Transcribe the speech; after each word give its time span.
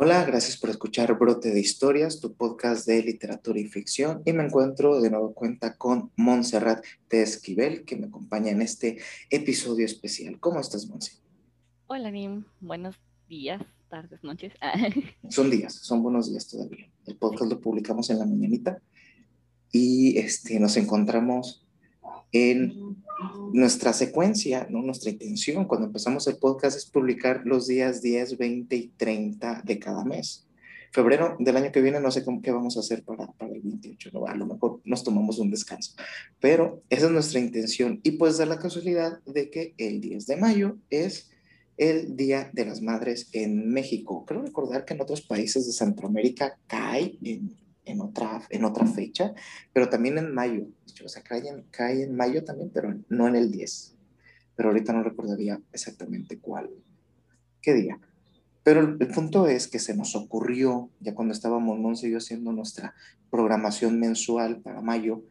Hola, 0.00 0.24
gracias 0.24 0.56
por 0.56 0.70
escuchar 0.70 1.18
Brote 1.18 1.50
de 1.50 1.58
Historias, 1.58 2.20
tu 2.20 2.32
podcast 2.32 2.86
de 2.86 3.02
literatura 3.02 3.58
y 3.58 3.66
ficción. 3.66 4.22
Y 4.24 4.32
me 4.32 4.44
encuentro 4.44 5.00
de 5.00 5.10
nuevo 5.10 5.34
cuenta 5.34 5.76
con 5.76 6.12
Montserrat 6.14 6.84
de 7.10 7.22
Esquivel, 7.22 7.84
que 7.84 7.96
me 7.96 8.06
acompaña 8.06 8.52
en 8.52 8.62
este 8.62 8.98
episodio 9.28 9.84
especial. 9.84 10.38
¿Cómo 10.38 10.60
estás, 10.60 10.86
Monse? 10.86 11.18
Hola, 11.88 12.12
Nim. 12.12 12.44
Buenos 12.60 12.94
días, 13.28 13.60
tardes, 13.88 14.22
noches. 14.22 14.52
son 15.30 15.50
días, 15.50 15.74
son 15.74 16.00
buenos 16.00 16.30
días 16.30 16.46
todavía. 16.46 16.88
El 17.04 17.16
podcast 17.16 17.50
lo 17.50 17.60
publicamos 17.60 18.08
en 18.10 18.20
la 18.20 18.24
mañanita 18.24 18.80
y 19.72 20.16
este, 20.16 20.60
nos 20.60 20.76
encontramos 20.76 21.66
en 22.30 23.02
nuestra 23.52 23.92
secuencia, 23.92 24.66
¿no? 24.70 24.82
nuestra 24.82 25.10
intención 25.10 25.64
cuando 25.66 25.86
empezamos 25.86 26.26
el 26.26 26.36
podcast 26.36 26.76
es 26.76 26.86
publicar 26.86 27.42
los 27.44 27.66
días 27.66 28.02
10, 28.02 28.38
20 28.38 28.76
y 28.76 28.88
30 28.96 29.62
de 29.64 29.78
cada 29.78 30.04
mes. 30.04 30.46
Febrero 30.90 31.36
del 31.38 31.56
año 31.56 31.70
que 31.70 31.82
viene 31.82 32.00
no 32.00 32.10
sé 32.10 32.24
cómo, 32.24 32.40
qué 32.40 32.50
vamos 32.50 32.76
a 32.76 32.80
hacer 32.80 33.02
para, 33.04 33.26
para 33.32 33.52
el 33.52 33.60
28, 33.60 34.10
¿no? 34.12 34.26
a 34.26 34.34
lo 34.34 34.46
mejor 34.46 34.80
nos 34.84 35.04
tomamos 35.04 35.38
un 35.38 35.50
descanso, 35.50 35.94
pero 36.40 36.82
esa 36.88 37.06
es 37.06 37.12
nuestra 37.12 37.40
intención 37.40 38.00
y 38.02 38.12
pues 38.12 38.38
da 38.38 38.46
la 38.46 38.58
casualidad 38.58 39.20
de 39.24 39.50
que 39.50 39.74
el 39.76 40.00
10 40.00 40.26
de 40.26 40.36
mayo 40.36 40.78
es 40.88 41.30
el 41.76 42.16
Día 42.16 42.50
de 42.52 42.64
las 42.64 42.82
Madres 42.82 43.28
en 43.32 43.70
México. 43.70 44.24
Creo 44.26 44.42
recordar 44.42 44.84
que 44.84 44.94
en 44.94 45.00
otros 45.00 45.22
países 45.22 45.66
de 45.66 45.72
Centroamérica 45.72 46.58
cae 46.66 47.16
en 47.22 47.56
en 47.88 48.00
otra, 48.00 48.42
en 48.50 48.64
otra 48.64 48.86
fecha, 48.86 49.34
pero 49.72 49.88
también 49.88 50.18
en 50.18 50.32
mayo. 50.34 50.66
O 51.04 51.08
sea, 51.08 51.22
cae 51.22 51.48
en, 51.48 51.64
cae 51.70 52.02
en 52.02 52.14
mayo 52.14 52.44
también, 52.44 52.70
pero 52.72 52.94
no 53.08 53.28
en 53.28 53.36
el 53.36 53.50
10. 53.50 53.96
Pero 54.54 54.70
ahorita 54.70 54.92
no 54.92 55.02
recordaría 55.02 55.60
exactamente 55.72 56.38
cuál, 56.38 56.70
qué 57.60 57.74
día. 57.74 58.00
Pero 58.62 58.80
el, 58.80 59.08
punto 59.08 59.46
es 59.46 59.68
que 59.68 59.78
se 59.78 59.96
nos 59.96 60.14
ocurrió, 60.14 60.90
ya 61.00 61.14
cuando 61.14 61.32
estábamos 61.32 61.78
Monse 61.78 62.08
y 62.08 62.10
yo 62.12 62.18
haciendo 62.18 62.52
nuestra 62.52 62.94
programación 63.30 63.98
mensual 63.98 64.60
para 64.60 64.82
mayo, 64.82 65.22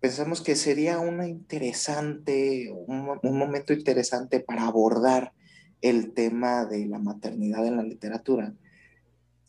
pensamos 0.00 0.40
que 0.40 0.56
sería 0.56 0.98
una 0.98 1.28
interesante, 1.28 2.72
un, 2.72 3.18
un 3.22 3.38
momento 3.38 3.72
interesante 3.72 4.40
para 4.40 4.66
abordar 4.66 5.32
el 5.80 6.12
tema 6.12 6.64
de 6.64 6.86
la 6.86 6.98
maternidad 6.98 7.66
en 7.66 7.76
la 7.76 7.82
literatura 7.82 8.54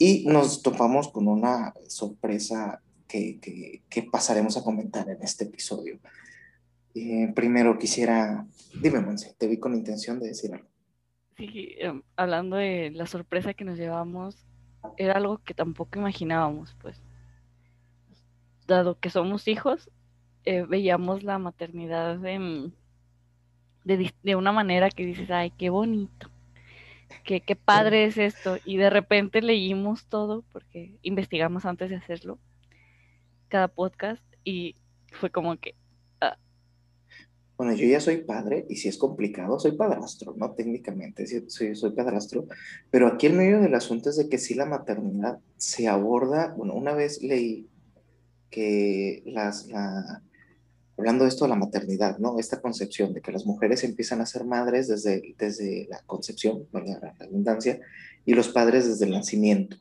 y 0.03 0.25
nos 0.25 0.61
topamos 0.61 1.07
con 1.07 1.29
una 1.29 1.73
sorpresa 1.87 2.81
que, 3.07 3.39
que, 3.89 4.03
pasaremos 4.03 4.57
a 4.57 4.63
comentar 4.63 5.07
en 5.09 5.21
este 5.21 5.45
episodio. 5.45 5.97
Eh, 6.93 7.31
primero 7.33 7.79
quisiera, 7.79 8.45
dime, 8.81 8.99
Monse, 8.99 9.33
te 9.37 9.47
vi 9.47 9.57
con 9.57 9.73
intención 9.73 10.19
de 10.19 10.27
decir 10.27 10.53
algo. 10.53 10.67
Sí, 11.37 11.75
em, 11.77 12.01
hablando 12.17 12.57
de 12.57 12.91
la 12.91 13.05
sorpresa 13.05 13.53
que 13.53 13.63
nos 13.63 13.77
llevamos, 13.77 14.45
era 14.97 15.13
algo 15.13 15.37
que 15.37 15.53
tampoco 15.53 15.99
imaginábamos, 15.99 16.75
pues. 16.81 17.01
Dado 18.67 18.99
que 18.99 19.09
somos 19.09 19.47
hijos, 19.47 19.89
eh, 20.43 20.63
veíamos 20.63 21.23
la 21.23 21.39
maternidad 21.39 22.17
de, 22.17 22.71
de, 23.85 24.35
una 24.35 24.51
manera 24.51 24.89
que 24.89 25.05
dices, 25.05 25.31
ay, 25.31 25.51
qué 25.51 25.69
bonito 25.69 26.32
qué, 27.23 27.41
qué 27.41 27.55
padre 27.55 28.05
es 28.05 28.17
esto. 28.17 28.57
Y 28.65 28.77
de 28.77 28.89
repente 28.89 29.41
leímos 29.41 30.07
todo, 30.07 30.43
porque 30.51 30.97
investigamos 31.01 31.65
antes 31.65 31.89
de 31.89 31.95
hacerlo, 31.95 32.39
cada 33.47 33.67
podcast, 33.67 34.23
y 34.43 34.75
fue 35.11 35.29
como 35.29 35.57
que... 35.57 35.75
Ah. 36.21 36.37
Bueno, 37.57 37.73
yo 37.73 37.85
ya 37.85 37.99
soy 37.99 38.17
padre, 38.17 38.65
y 38.69 38.77
si 38.77 38.87
es 38.89 38.97
complicado, 38.97 39.59
soy 39.59 39.73
padrastro, 39.73 40.33
¿no? 40.37 40.51
Técnicamente, 40.51 41.25
soy, 41.47 41.75
soy 41.75 41.91
padrastro, 41.91 42.47
pero 42.89 43.07
aquí 43.07 43.27
el 43.27 43.33
medio 43.33 43.61
del 43.61 43.75
asunto 43.75 44.09
es 44.09 44.17
de 44.17 44.29
que 44.29 44.37
si 44.37 44.55
la 44.55 44.65
maternidad 44.65 45.39
se 45.57 45.87
aborda, 45.87 46.53
bueno, 46.57 46.73
una 46.73 46.93
vez 46.93 47.21
leí 47.21 47.67
que 48.49 49.23
las, 49.25 49.67
la, 49.67 50.21
hablando 50.97 51.23
de 51.23 51.29
esto 51.29 51.45
de 51.45 51.49
la 51.49 51.55
maternidad, 51.55 52.17
¿no? 52.19 52.39
Esta 52.39 52.61
concepción 52.61 53.13
de 53.13 53.21
que 53.21 53.31
las 53.31 53.45
mujeres 53.45 53.83
empiezan 53.83 54.21
a 54.21 54.25
ser 54.25 54.45
madres 54.45 54.87
desde, 54.87 55.35
desde 55.37 55.87
la 55.89 56.01
concepción, 56.05 56.67
la 56.71 57.13
redundancia, 57.19 57.79
y 58.25 58.33
los 58.33 58.49
padres 58.49 58.87
desde 58.87 59.05
el 59.05 59.11
nacimiento, 59.11 59.77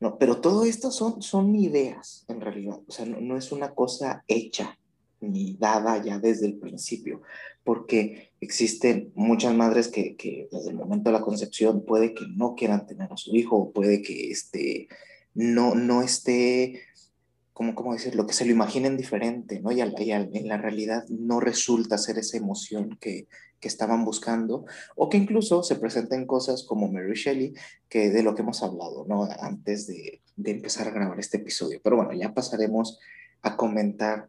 ¿no? 0.00 0.18
Pero 0.18 0.40
todo 0.40 0.64
esto 0.64 0.90
son, 0.90 1.22
son 1.22 1.54
ideas, 1.54 2.24
en 2.28 2.40
realidad, 2.40 2.80
o 2.86 2.92
sea, 2.92 3.06
no, 3.06 3.36
es 3.36 3.52
una 3.52 3.74
cosa 3.74 4.24
hecha 4.28 4.78
ni 5.20 5.54
dada 5.54 6.02
ya 6.02 6.18
desde 6.18 6.46
el 6.46 6.58
principio, 6.58 7.22
porque 7.64 8.30
existen 8.40 9.12
muchas 9.14 9.54
madres 9.54 9.88
que, 9.88 10.16
que 10.16 10.48
desde 10.50 10.70
el 10.70 10.76
momento 10.76 11.10
de 11.10 11.18
la 11.18 11.24
concepción 11.24 11.84
puede 11.84 12.14
que 12.14 12.24
no 12.36 12.54
quieran 12.54 12.86
tener 12.86 13.12
a 13.12 13.16
su 13.16 13.34
hijo, 13.34 13.72
puede 13.72 14.00
que 14.00 14.30
este, 14.30 14.88
no, 15.34 15.74
no 15.74 16.02
esté 16.02 16.80
como, 17.58 17.74
como 17.74 17.92
decir, 17.92 18.14
lo 18.14 18.24
que 18.24 18.34
se 18.34 18.44
lo 18.44 18.52
imaginen 18.52 18.96
diferente, 18.96 19.60
¿no? 19.60 19.72
Y, 19.72 19.80
en 19.80 20.46
la 20.46 20.58
realidad 20.58 21.04
no 21.08 21.40
resulta 21.40 21.98
ser 21.98 22.16
esa 22.16 22.36
emoción 22.36 22.96
que, 23.00 23.26
que, 23.58 23.66
estaban 23.66 24.04
buscando, 24.04 24.64
o 24.94 25.08
que 25.08 25.16
incluso 25.16 25.64
se 25.64 25.74
presenten 25.74 26.24
cosas 26.24 26.62
como 26.62 26.86
Mary 26.86 27.14
Shelley, 27.16 27.54
que 27.88 28.10
de 28.10 28.22
lo 28.22 28.36
que 28.36 28.42
hemos 28.42 28.62
hablado, 28.62 29.06
¿no? 29.08 29.24
Antes 29.40 29.88
de, 29.88 30.22
de 30.36 30.52
empezar 30.52 30.86
a 30.86 30.92
grabar 30.92 31.18
este 31.18 31.38
episodio. 31.38 31.80
Pero 31.82 31.96
bueno, 31.96 32.12
ya 32.12 32.32
pasaremos 32.32 33.00
a 33.42 33.56
comentar 33.56 34.28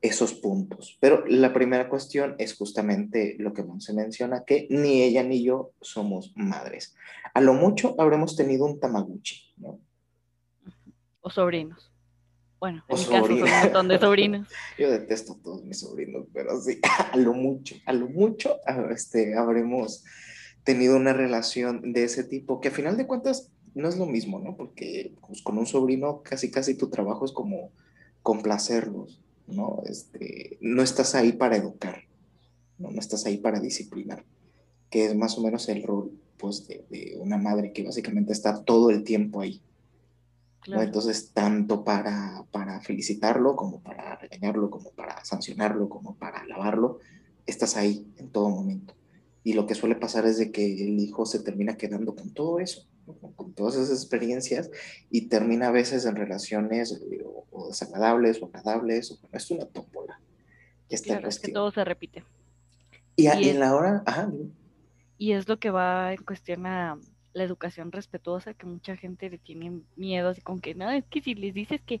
esos 0.00 0.34
puntos. 0.34 0.98
Pero 1.00 1.24
la 1.24 1.52
primera 1.52 1.88
cuestión 1.88 2.34
es 2.38 2.56
justamente 2.56 3.36
lo 3.38 3.52
que 3.52 3.64
se 3.78 3.92
menciona, 3.92 4.42
que 4.44 4.66
ni 4.70 5.02
ella 5.02 5.22
ni 5.22 5.44
yo 5.44 5.70
somos 5.80 6.32
madres. 6.34 6.96
A 7.32 7.40
lo 7.40 7.54
mucho 7.54 7.94
habremos 7.98 8.34
tenido 8.34 8.66
un 8.66 8.80
tamaguchi, 8.80 9.54
¿no? 9.58 9.78
O 11.20 11.30
sobrinos. 11.30 11.92
Bueno, 12.58 12.82
en 12.88 12.96
mi 12.96 13.04
caso 13.04 13.26
son 13.26 13.42
un 13.42 13.50
montón 13.50 13.88
de 13.88 13.98
sobrinos. 13.98 14.48
Yo 14.78 14.90
detesto 14.90 15.34
a 15.34 15.42
todos 15.42 15.64
mis 15.64 15.80
sobrinos, 15.80 16.26
pero 16.32 16.60
sí, 16.60 16.80
a 17.12 17.16
lo 17.16 17.34
mucho, 17.34 17.76
a 17.84 17.92
lo 17.92 18.08
mucho, 18.08 18.56
este, 18.90 19.36
habremos 19.36 20.04
tenido 20.64 20.96
una 20.96 21.12
relación 21.12 21.92
de 21.92 22.04
ese 22.04 22.24
tipo, 22.24 22.60
que 22.60 22.68
a 22.68 22.72
final 22.72 22.96
de 22.96 23.06
cuentas 23.06 23.50
no 23.74 23.88
es 23.88 23.98
lo 23.98 24.06
mismo, 24.06 24.40
¿no? 24.40 24.56
Porque 24.56 25.12
pues, 25.26 25.42
con 25.42 25.58
un 25.58 25.66
sobrino 25.66 26.22
casi 26.22 26.50
casi 26.50 26.74
tu 26.74 26.88
trabajo 26.88 27.24
es 27.24 27.32
como 27.32 27.70
complacerlos, 28.22 29.20
¿no? 29.46 29.82
Este, 29.86 30.56
no 30.60 30.82
estás 30.82 31.14
ahí 31.14 31.32
para 31.32 31.56
educar, 31.56 32.04
¿no? 32.78 32.90
no 32.90 32.98
estás 32.98 33.26
ahí 33.26 33.36
para 33.36 33.60
disciplinar, 33.60 34.24
que 34.88 35.04
es 35.04 35.14
más 35.14 35.36
o 35.36 35.42
menos 35.42 35.68
el 35.68 35.82
rol 35.82 36.10
pues, 36.38 36.66
de, 36.66 36.84
de 36.88 37.18
una 37.20 37.36
madre 37.36 37.72
que 37.72 37.84
básicamente 37.84 38.32
está 38.32 38.64
todo 38.64 38.90
el 38.90 39.04
tiempo 39.04 39.42
ahí. 39.42 39.60
Entonces, 40.66 41.32
tanto 41.32 41.84
para, 41.84 42.44
para 42.50 42.80
felicitarlo 42.80 43.54
como 43.54 43.80
para 43.80 44.16
regañarlo, 44.16 44.70
como 44.70 44.90
para 44.90 45.24
sancionarlo, 45.24 45.88
como 45.88 46.16
para 46.16 46.40
alabarlo, 46.40 46.98
estás 47.46 47.76
ahí 47.76 48.06
en 48.16 48.30
todo 48.30 48.50
momento. 48.50 48.94
Y 49.44 49.52
lo 49.52 49.66
que 49.66 49.76
suele 49.76 49.94
pasar 49.94 50.26
es 50.26 50.38
de 50.38 50.50
que 50.50 50.64
el 50.64 50.98
hijo 50.98 51.24
se 51.24 51.38
termina 51.38 51.76
quedando 51.76 52.16
con 52.16 52.30
todo 52.30 52.58
eso, 52.58 52.84
con 53.36 53.52
todas 53.52 53.76
esas 53.76 54.02
experiencias 54.02 54.70
y 55.08 55.28
termina 55.28 55.68
a 55.68 55.70
veces 55.70 56.04
en 56.04 56.16
relaciones 56.16 56.92
eh, 56.92 57.24
o, 57.52 57.68
desagradables 57.68 58.42
o 58.42 58.46
agradables, 58.46 59.12
o 59.12 59.18
es 59.32 59.50
una 59.52 59.66
tómbola. 59.66 60.20
Que 60.88 60.96
está 60.96 61.18
claro, 61.18 61.28
que 61.40 61.52
todo 61.52 61.70
se 61.70 61.84
repite. 61.84 62.24
Y, 63.14 63.28
en 63.28 63.60
la 63.60 63.74
hora, 63.74 64.02
ajá. 64.04 64.30
Y 65.16 65.32
es 65.32 65.48
lo 65.48 65.58
que 65.58 65.70
va 65.70 66.12
en 66.12 66.22
cuestión 66.24 66.66
a 66.66 66.98
la 67.36 67.44
educación 67.44 67.92
respetuosa 67.92 68.54
que 68.54 68.64
mucha 68.64 68.96
gente 68.96 69.28
le 69.28 69.36
tiene 69.36 69.82
miedo, 69.94 70.30
así 70.30 70.40
con 70.40 70.58
que 70.58 70.74
no, 70.74 70.90
es 70.90 71.04
que 71.04 71.20
si 71.20 71.34
les 71.34 71.52
dices 71.52 71.82
que, 71.82 72.00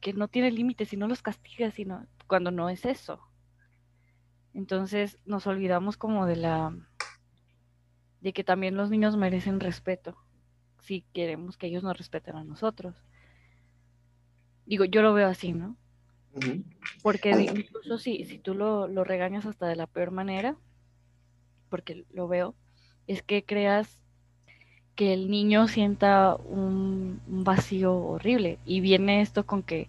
que 0.00 0.14
no 0.14 0.26
tiene 0.26 0.50
límites, 0.50 0.88
si 0.88 0.96
no 0.96 1.06
los 1.06 1.20
castigas, 1.20 1.74
sino 1.74 2.06
cuando 2.26 2.50
no 2.50 2.70
es 2.70 2.86
eso. 2.86 3.20
Entonces 4.54 5.18
nos 5.26 5.46
olvidamos 5.46 5.98
como 5.98 6.24
de 6.24 6.36
la 6.36 6.74
de 8.22 8.32
que 8.32 8.42
también 8.42 8.74
los 8.74 8.88
niños 8.88 9.18
merecen 9.18 9.60
respeto 9.60 10.16
si 10.80 11.02
queremos 11.12 11.58
que 11.58 11.66
ellos 11.66 11.82
nos 11.82 11.98
respeten 11.98 12.36
a 12.36 12.44
nosotros. 12.44 12.94
Digo, 14.64 14.86
yo 14.86 15.02
lo 15.02 15.12
veo 15.12 15.28
así, 15.28 15.52
¿no? 15.52 15.76
Porque 17.02 17.30
incluso 17.30 17.98
si, 17.98 18.24
si 18.24 18.38
tú 18.38 18.54
lo, 18.54 18.88
lo 18.88 19.04
regañas 19.04 19.44
hasta 19.44 19.66
de 19.66 19.76
la 19.76 19.86
peor 19.86 20.10
manera, 20.10 20.56
porque 21.68 22.06
lo 22.10 22.28
veo, 22.28 22.54
es 23.06 23.22
que 23.22 23.44
creas 23.44 24.03
que 24.94 25.12
el 25.12 25.30
niño 25.30 25.68
sienta 25.68 26.36
un, 26.36 27.20
vacío 27.26 27.94
horrible. 27.96 28.58
Y 28.64 28.80
viene 28.80 29.20
esto 29.20 29.46
con 29.46 29.62
que, 29.62 29.88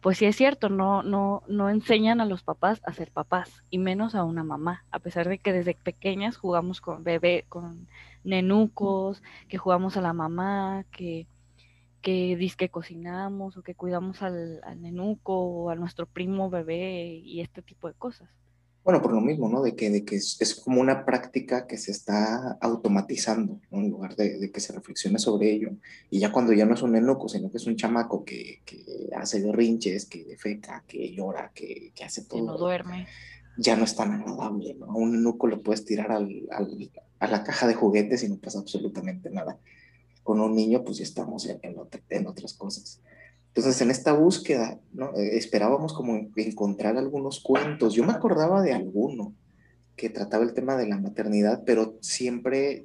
pues 0.00 0.18
sí 0.18 0.26
es 0.26 0.36
cierto, 0.36 0.68
no, 0.68 1.02
no, 1.02 1.42
no 1.48 1.70
enseñan 1.70 2.20
a 2.20 2.26
los 2.26 2.42
papás 2.42 2.80
a 2.84 2.92
ser 2.92 3.10
papás, 3.10 3.62
y 3.70 3.78
menos 3.78 4.14
a 4.14 4.24
una 4.24 4.44
mamá, 4.44 4.84
a 4.90 4.98
pesar 5.00 5.28
de 5.28 5.38
que 5.38 5.52
desde 5.52 5.74
pequeñas 5.74 6.36
jugamos 6.36 6.80
con 6.80 7.04
bebé, 7.04 7.44
con 7.48 7.88
nenucos, 8.24 9.22
que 9.48 9.58
jugamos 9.58 9.96
a 9.96 10.02
la 10.02 10.12
mamá, 10.12 10.84
que, 10.92 11.26
que 12.02 12.38
que 12.58 12.68
cocinamos 12.70 13.56
o 13.56 13.62
que 13.62 13.74
cuidamos 13.74 14.22
al, 14.22 14.60
al 14.64 14.80
nenuco 14.82 15.34
o 15.38 15.70
a 15.70 15.74
nuestro 15.74 16.06
primo 16.06 16.50
bebé 16.50 17.20
y 17.24 17.40
este 17.40 17.62
tipo 17.62 17.88
de 17.88 17.94
cosas. 17.94 18.28
Bueno, 18.86 19.02
por 19.02 19.12
lo 19.12 19.20
mismo, 19.20 19.48
¿no? 19.48 19.62
De 19.62 19.74
que, 19.74 19.90
de 19.90 20.04
que 20.04 20.14
es, 20.14 20.62
como 20.64 20.80
una 20.80 21.04
práctica 21.04 21.66
que 21.66 21.76
se 21.76 21.90
está 21.90 22.56
automatizando, 22.60 23.58
¿no? 23.72 23.78
En 23.80 23.90
lugar 23.90 24.14
de, 24.14 24.48
que 24.52 24.60
se 24.60 24.72
reflexione 24.72 25.18
sobre 25.18 25.50
ello. 25.50 25.70
Y 26.08 26.20
ya 26.20 26.30
cuando 26.30 26.52
ya 26.52 26.66
no 26.66 26.74
es 26.74 26.82
un 26.82 26.94
enuco, 26.94 27.28
sino 27.28 27.50
que 27.50 27.56
es 27.56 27.66
un 27.66 27.74
chamaco 27.74 28.24
que, 28.24 28.62
que 28.64 29.10
hace 29.16 29.42
berrinches, 29.42 30.06
que 30.06 30.22
defeca, 30.22 30.84
que 30.86 31.12
llora, 31.12 31.50
que, 31.52 31.90
que 31.96 32.04
hace 32.04 32.26
todo. 32.26 32.38
Que 32.38 32.46
no 32.46 32.56
duerme. 32.56 33.08
Ya 33.58 33.74
no 33.74 33.82
es 33.82 33.96
tan 33.96 34.12
agradable, 34.12 34.74
¿no? 34.74 34.86
A 34.86 34.94
un 34.94 35.16
enuco 35.16 35.48
lo 35.48 35.64
puedes 35.64 35.84
tirar 35.84 36.12
al, 36.12 36.46
al, 36.52 36.90
a 37.18 37.26
la 37.26 37.42
caja 37.42 37.66
de 37.66 37.74
juguetes 37.74 38.22
y 38.22 38.28
no 38.28 38.36
pasa 38.36 38.60
absolutamente 38.60 39.30
nada. 39.30 39.58
Con 40.22 40.40
un 40.40 40.54
niño, 40.54 40.84
pues 40.84 40.98
ya 40.98 41.02
estamos 41.02 41.44
en, 41.46 41.58
en, 41.62 41.74
en 42.10 42.26
otras 42.28 42.54
cosas. 42.54 43.00
Entonces, 43.56 43.80
en 43.80 43.90
esta 43.90 44.12
búsqueda. 44.12 44.78
Eh, 45.16 45.30
esperábamos 45.32 45.94
como 45.94 46.14
encontrar 46.36 46.98
algunos 46.98 47.40
cuentos. 47.40 47.94
Yo 47.94 48.04
me 48.04 48.12
acordaba 48.12 48.60
de 48.60 48.74
alguno 48.74 49.34
que 49.96 50.10
trataba 50.10 50.44
el 50.44 50.52
tema 50.52 50.76
de 50.76 50.86
la 50.86 50.98
maternidad, 50.98 51.62
pero 51.64 51.96
siempre 52.02 52.84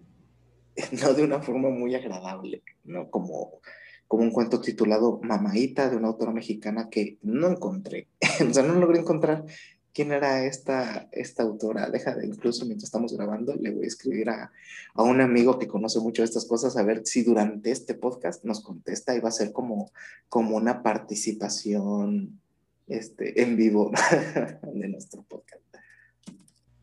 no 1.04 1.14
de 1.14 1.24
una 1.26 1.42
forma 1.42 1.70
muy 1.70 1.94
agradable, 1.94 2.64
¿no? 2.86 3.10
Como, 3.10 3.60
como 4.08 4.24
un 4.24 4.32
cuento 4.32 4.62
titulado 4.62 5.20
Mamaita 5.22 5.90
de 5.90 5.98
una 5.98 6.08
autora 6.08 6.32
mexicana 6.32 6.88
que 6.90 7.18
no 7.22 7.50
encontré. 7.50 8.08
o 8.50 8.54
sea, 8.54 8.64
no 8.64 8.76
logré 8.76 9.00
encontrar 9.00 9.44
quién 9.94 10.12
era 10.12 10.46
esta, 10.46 11.10
esta 11.12 11.44
autora. 11.44 11.90
Deja 11.90 12.16
de, 12.16 12.26
incluso 12.28 12.66
mientras 12.66 12.86
estamos 12.86 13.16
grabando, 13.16 13.56
le 13.56 13.72
voy 13.72 13.86
a 13.86 13.88
escribir 13.88 14.30
a, 14.30 14.52
a, 14.94 15.04
un 15.04 15.22
amigo 15.22 15.60
que 15.60 15.68
conoce 15.68 16.00
mucho 16.00 16.22
de 16.22 16.28
estas 16.28 16.46
cosas 16.46 16.78
a 16.78 16.84
ver 16.84 17.06
si 17.06 17.24
durante 17.24 17.72
este 17.72 17.94
podcast 17.94 18.44
nos 18.44 18.62
contesta 18.62 19.16
y 19.16 19.20
va 19.20 19.30
a 19.30 19.34
ser 19.34 19.52
como, 19.52 19.92
como 20.30 20.56
una 20.56 20.84
participación 20.84 22.40
este, 22.88 23.42
en 23.42 23.56
vivo 23.56 23.92
de 24.74 24.88
nuestro 24.90 25.24
podcast. 25.24 25.62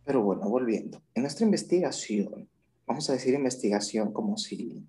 Pero 0.05 0.23
bueno, 0.23 0.49
volviendo. 0.49 1.03
En 1.15 1.23
nuestra 1.23 1.45
investigación, 1.45 2.49
vamos 2.87 3.11
a 3.11 3.13
decir 3.13 3.35
investigación 3.35 4.13
como 4.13 4.39
si, 4.39 4.87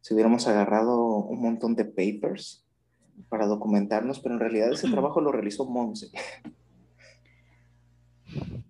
si 0.00 0.14
hubiéramos 0.14 0.46
agarrado 0.46 1.16
un 1.16 1.40
montón 1.40 1.74
de 1.74 1.84
papers 1.84 2.64
para 3.28 3.46
documentarnos, 3.46 4.20
pero 4.20 4.34
en 4.34 4.40
realidad 4.40 4.72
ese 4.72 4.88
trabajo 4.90 5.20
lo 5.20 5.32
realizó 5.32 5.64
Monse. 5.64 6.10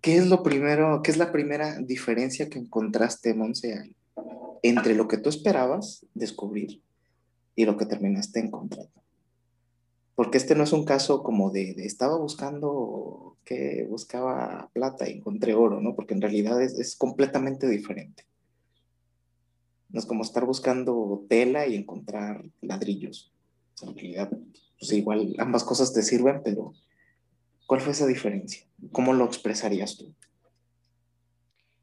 ¿Qué 0.00 0.16
es 0.16 0.28
lo 0.28 0.42
primero, 0.42 1.02
qué 1.02 1.10
es 1.10 1.16
la 1.16 1.32
primera 1.32 1.78
diferencia 1.80 2.48
que 2.48 2.58
encontraste, 2.58 3.34
Monse, 3.34 3.94
entre 4.62 4.94
lo 4.94 5.08
que 5.08 5.18
tú 5.18 5.28
esperabas 5.28 6.06
descubrir 6.14 6.80
y 7.54 7.64
lo 7.64 7.76
que 7.76 7.86
terminaste 7.86 8.40
encontrando? 8.40 8.90
Porque 10.14 10.38
este 10.38 10.54
no 10.54 10.64
es 10.64 10.72
un 10.72 10.84
caso 10.84 11.22
como 11.22 11.50
de, 11.50 11.72
estaba 11.78 12.16
buscando 12.16 13.36
que 13.44 13.86
buscaba 13.88 14.70
plata 14.72 15.08
y 15.08 15.12
encontré 15.12 15.54
oro, 15.54 15.80
¿no? 15.80 15.94
Porque 15.94 16.14
en 16.14 16.22
realidad 16.22 16.60
es, 16.62 16.96
completamente 16.96 17.68
diferente. 17.68 18.24
No 19.90 20.00
es 20.00 20.06
como 20.06 20.22
estar 20.22 20.44
buscando 20.44 21.24
tela 21.28 21.66
y 21.66 21.76
encontrar 21.76 22.44
ladrillos. 22.60 23.32
En 23.82 23.94
realidad, 23.94 24.30
pues 24.78 24.92
igual 24.92 25.34
ambas 25.38 25.64
cosas 25.64 25.92
te 25.92 26.02
sirven, 26.02 26.40
pero 26.42 26.72
¿Cuál 27.66 27.80
fue 27.80 27.92
esa 27.92 28.06
diferencia? 28.06 28.64
¿Cómo 28.92 29.12
lo 29.12 29.24
expresarías 29.24 29.96
tú? 29.96 30.14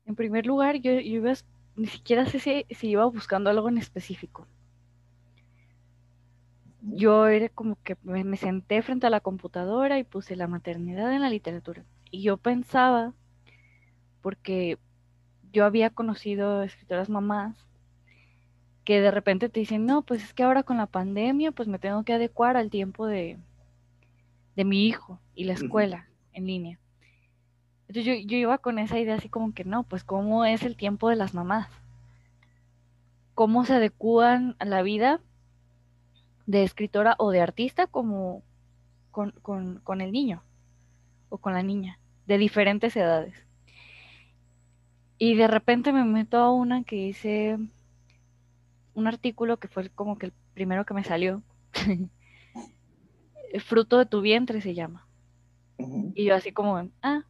En 0.05 0.15
primer 0.15 0.45
lugar, 0.45 0.77
yo, 0.77 0.91
iba, 0.91 1.33
ni 1.75 1.87
siquiera 1.87 2.25
sé 2.25 2.39
si, 2.39 2.65
iba 2.87 3.05
buscando 3.05 3.49
algo 3.49 3.67
en 3.67 3.77
específico. 3.77 4.47
Yo 6.81 7.27
era 7.27 7.49
como 7.49 7.77
que 7.83 7.97
me, 8.03 8.37
senté 8.37 8.81
frente 8.81 9.07
a 9.07 9.09
la 9.09 9.21
computadora 9.21 9.99
y 9.99 10.03
puse 10.03 10.35
la 10.35 10.47
maternidad 10.47 11.13
en 11.13 11.21
la 11.21 11.29
literatura. 11.29 11.85
Y 12.11 12.21
yo 12.21 12.37
pensaba, 12.37 13.13
porque 14.21 14.77
yo 15.51 15.65
había 15.65 15.89
conocido 15.89 16.63
escritoras 16.63 17.09
mamás, 17.09 17.55
que 18.85 18.99
de 19.01 19.11
repente 19.11 19.49
te 19.49 19.61
dicen, 19.61 19.85
no, 19.85 20.01
pues 20.01 20.23
es 20.23 20.33
que 20.33 20.43
ahora 20.43 20.63
con 20.63 20.77
la 20.77 20.87
pandemia, 20.87 21.51
pues 21.51 21.67
me 21.67 21.79
tengo 21.79 22.03
que 22.03 22.13
adecuar 22.13 22.57
al 22.57 22.69
tiempo 22.69 23.07
de, 23.07 23.37
de 24.55 24.65
mi 24.65 24.85
hijo 24.85 25.19
y 25.35 25.45
la 25.45 25.53
escuela 25.53 26.07
en 26.33 26.47
línea. 26.47 26.79
Entonces 27.87 28.05
yo, 28.05 28.27
yo, 28.27 28.37
iba 28.37 28.57
con 28.57 28.79
esa 28.79 28.99
idea 28.99 29.15
así 29.15 29.29
como 29.29 29.53
que 29.53 29.65
no, 29.65 29.83
pues 29.83 30.03
cómo 30.03 30.45
es 30.45 30.63
el 30.63 30.75
tiempo 30.75 31.09
de 31.09 31.15
las 31.15 31.33
mamás, 31.33 31.69
cómo 33.35 33.65
se 33.65 33.73
adecúan 33.73 34.55
a 34.59 34.65
la 34.65 34.81
vida 34.81 35.19
de 36.45 36.63
escritora 36.63 37.15
o 37.19 37.31
de 37.31 37.41
artista 37.41 37.87
como 37.87 38.41
con, 39.11 39.31
con, 39.41 39.79
con 39.83 40.01
el 40.01 40.11
niño 40.11 40.43
o 41.29 41.37
con 41.37 41.53
la 41.53 41.63
niña, 41.63 41.99
de 42.25 42.37
diferentes 42.37 42.95
edades. 42.95 43.33
Y 45.17 45.35
de 45.35 45.47
repente 45.47 45.93
me 45.93 46.03
meto 46.03 46.37
a 46.37 46.51
una 46.51 46.83
que 46.83 46.95
hice 46.95 47.57
un 48.93 49.07
artículo 49.07 49.57
que 49.57 49.67
fue 49.67 49.89
como 49.89 50.17
que 50.17 50.27
el 50.27 50.33
primero 50.53 50.85
que 50.85 50.93
me 50.93 51.03
salió, 51.03 51.41
fruto 53.59 53.97
de 53.97 54.05
tu 54.05 54.21
vientre 54.21 54.61
se 54.61 54.73
llama. 54.73 55.07
Y 56.15 56.25
yo 56.25 56.35
así 56.35 56.51
como, 56.51 56.89
ah, 57.01 57.23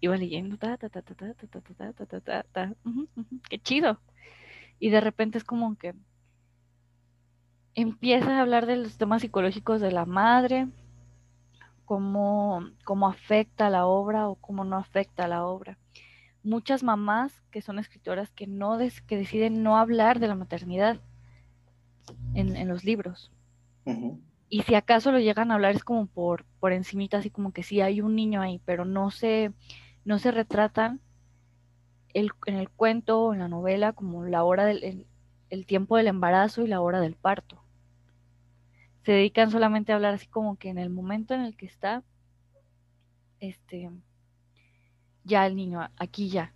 iba 0.00 0.16
leyendo, 0.16 0.56
ta, 0.56 0.76
ta, 0.76 0.88
ta, 0.88 1.02
ta, 1.02 1.14
ta, 1.14 1.34
ta, 1.34 1.46
ta, 1.46 1.92
ta, 1.92 2.06
ta, 2.06 2.20
ta, 2.20 2.42
ta, 2.52 2.74
qué 3.48 3.58
chido. 3.58 4.00
Y 4.78 4.90
de 4.90 5.00
repente 5.00 5.38
es 5.38 5.44
como 5.44 5.76
que 5.76 5.94
empieza 7.74 8.36
a 8.36 8.40
hablar 8.40 8.66
de 8.66 8.76
los 8.76 8.96
temas 8.96 9.22
psicológicos 9.22 9.80
de 9.80 9.92
la 9.92 10.04
madre, 10.04 10.68
cómo, 11.84 12.68
cómo 12.84 13.08
afecta 13.08 13.70
la 13.70 13.86
obra 13.86 14.28
o 14.28 14.36
cómo 14.36 14.64
no 14.64 14.76
afecta 14.76 15.28
la 15.28 15.44
obra. 15.44 15.78
Muchas 16.42 16.82
mamás 16.82 17.42
que 17.50 17.62
son 17.62 17.78
escritoras 17.78 18.30
que, 18.30 18.46
no 18.46 18.78
que 19.06 19.16
deciden 19.16 19.62
no 19.62 19.76
hablar 19.76 20.20
de 20.20 20.28
la 20.28 20.34
maternidad 20.34 21.00
en, 22.34 22.56
en 22.56 22.68
los 22.68 22.84
libros 22.84 23.32
y 24.48 24.62
si 24.62 24.74
acaso 24.74 25.10
lo 25.10 25.18
llegan 25.18 25.50
a 25.50 25.54
hablar 25.54 25.74
es 25.74 25.84
como 25.84 26.06
por, 26.06 26.44
por 26.60 26.72
encimita, 26.72 27.18
así 27.18 27.30
como 27.30 27.52
que 27.52 27.62
sí 27.62 27.80
hay 27.80 28.00
un 28.00 28.14
niño 28.14 28.40
ahí, 28.40 28.60
pero 28.64 28.84
no 28.84 29.10
se, 29.10 29.52
no 30.04 30.18
se 30.18 30.30
retratan 30.30 31.00
el, 32.14 32.30
en 32.46 32.56
el 32.56 32.70
cuento 32.70 33.20
o 33.20 33.32
en 33.32 33.40
la 33.40 33.48
novela 33.48 33.92
como 33.92 34.24
la 34.24 34.44
hora 34.44 34.64
del 34.64 35.06
el, 35.50 35.66
tiempo 35.66 35.96
del 35.96 36.06
embarazo 36.06 36.62
y 36.62 36.68
la 36.68 36.80
hora 36.80 37.00
del 37.00 37.14
parto. 37.14 37.60
Se 39.04 39.12
dedican 39.12 39.50
solamente 39.50 39.92
a 39.92 39.96
hablar 39.96 40.14
así 40.14 40.26
como 40.26 40.56
que 40.56 40.68
en 40.68 40.78
el 40.78 40.90
momento 40.90 41.34
en 41.34 41.42
el 41.42 41.56
que 41.56 41.66
está, 41.66 42.02
este, 43.40 43.90
ya 45.24 45.46
el 45.46 45.56
niño, 45.56 45.80
aquí 45.96 46.28
ya, 46.28 46.52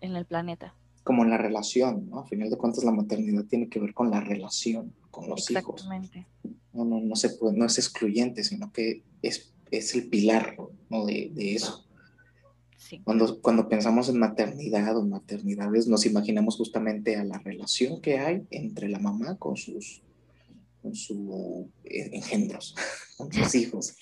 en 0.00 0.16
el 0.16 0.24
planeta. 0.24 0.74
Como 1.04 1.24
en 1.24 1.30
la 1.30 1.38
relación, 1.38 2.10
¿no? 2.10 2.20
A 2.20 2.26
final 2.26 2.50
de 2.50 2.56
cuentas 2.56 2.84
la 2.84 2.92
maternidad 2.92 3.44
tiene 3.44 3.68
que 3.68 3.80
ver 3.80 3.94
con 3.94 4.10
la 4.10 4.20
relación 4.20 4.94
con 5.10 5.28
los 5.28 5.48
Exactamente. 5.48 6.26
hijos 6.42 6.57
no, 6.78 6.84
no, 6.84 7.00
no, 7.00 7.16
se 7.16 7.30
puede, 7.30 7.56
no 7.56 7.66
es 7.66 7.78
excluyente, 7.78 8.44
sino 8.44 8.72
que 8.72 9.02
es, 9.22 9.52
es 9.70 9.94
el 9.94 10.08
pilar 10.08 10.56
¿no? 10.88 11.04
de, 11.04 11.30
de, 11.34 11.54
eso. 11.54 11.86
Cuando, 13.04 13.40
cuando 13.42 13.68
pensamos 13.68 14.08
en 14.08 14.18
maternidad 14.18 14.96
o 14.96 15.04
maternidades, 15.04 15.88
nos 15.88 16.06
imaginamos 16.06 16.56
justamente 16.56 17.16
a 17.16 17.24
la 17.24 17.38
relación 17.38 18.00
que 18.00 18.18
hay 18.18 18.46
entre 18.50 18.88
la 18.88 18.98
mamá 18.98 19.36
con 19.36 19.56
sus, 19.56 20.02
con 20.80 20.94
sus 20.94 21.66
eh, 21.84 22.10
engendros, 22.12 22.74
con 23.16 23.32
sus 23.32 23.54
hijos. 23.54 23.96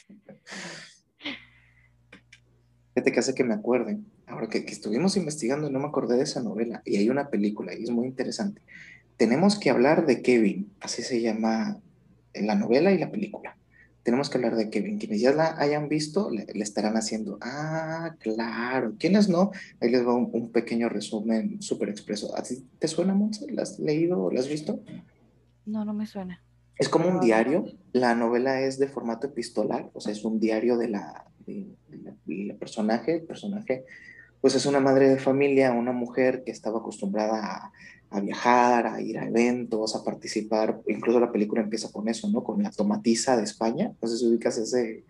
Fíjate 2.95 3.13
que 3.13 3.21
hace 3.21 3.35
que 3.35 3.45
me 3.45 3.55
acuerden, 3.55 4.07
ahora 4.27 4.49
que, 4.49 4.65
que, 4.65 4.73
estuvimos 4.73 5.17
investigando, 5.17 5.71
no 5.71 5.81
me 5.81 5.87
acordé 5.87 6.17
de 6.17 6.23
esa 6.25 6.43
novela, 6.43 6.83
y 6.85 6.97
hay 6.97 7.11
una 7.11 7.29
película, 7.31 7.75
y 7.75 7.83
es 7.83 7.91
muy 7.91 8.07
interesante. 8.07 8.63
Tenemos 9.17 9.59
que 9.59 9.71
hablar 9.71 10.07
de 10.07 10.23
Kevin, 10.23 10.73
así 10.81 11.03
se 11.03 11.21
llama 11.21 11.81
la 12.43 12.55
novela 12.55 12.93
y 12.93 12.99
la 12.99 13.11
película. 13.11 13.57
Tenemos 14.03 14.31
que 14.31 14.39
hablar 14.39 14.55
de 14.55 14.71
Kevin. 14.71 14.99
Quienes 14.99 15.21
ya 15.21 15.33
la 15.33 15.57
hayan 15.59 15.89
visto, 15.89 16.31
le, 16.31 16.47
estarán 16.63 16.97
haciendo, 16.97 17.39
ah, 17.41 18.15
claro. 18.21 18.95
Quienes 18.99 19.29
no, 19.29 19.51
ahí 19.81 19.91
les 19.91 20.07
va 20.07 20.15
un, 20.15 20.53
pequeño 20.53 20.89
resumen 20.89 21.61
súper 21.61 21.89
expreso. 21.89 22.37
¿A 22.37 22.43
ti 22.43 22.65
te 22.79 22.87
suena, 22.87 23.15
Monse? 23.15 23.51
¿La 23.51 23.63
has 23.63 23.81
leído 23.81 24.23
o 24.23 24.31
la 24.31 24.41
has 24.41 24.49
visto? 24.49 24.81
No, 25.65 25.85
no 25.85 25.93
me 25.93 26.07
suena. 26.07 26.41
Es 26.79 26.89
como 26.89 27.09
un 27.09 27.21
diario. 27.21 27.65
La 27.93 28.15
novela 28.15 28.61
es 28.61 28.79
de 28.79 28.87
formato 28.87 29.27
epistolar, 29.27 29.91
o 29.93 30.01
sea, 30.01 30.13
es 30.13 30.25
un 30.25 30.39
diario 30.39 30.77
de 30.77 30.89
la, 30.89 31.25
personaje. 32.61 33.17
El 33.17 33.23
personaje, 33.23 33.87
pues 34.41 34.55
es 34.55 34.67
una 34.67 34.79
madre 34.79 35.09
de 35.09 35.19
familia, 35.19 35.73
una 35.73 35.93
mujer 35.93 36.45
que 36.45 36.53
estaba 36.53 36.79
acostumbrada 36.79 37.41
a 37.41 37.73
a 38.11 38.21
viajar, 38.21 38.87
a 38.87 39.01
ir 39.01 39.19
a 39.19 39.27
eventos, 39.27 39.97
a 39.97 40.05
participar. 40.05 40.81
Incluso 40.87 41.21
la 41.21 41.33
película 41.33 41.63
empieza 41.63 41.91
con 41.91 42.09
eso, 42.09 42.29
¿no? 42.29 42.45
Con 42.45 42.63
la 42.63 42.71
tomatiza 42.71 43.37
de 43.37 43.45
España. 43.45 43.95
No 44.01 44.09
sé 44.09 44.19
si 44.19 44.27
ubicas 44.27 44.59
ese, 44.59 45.05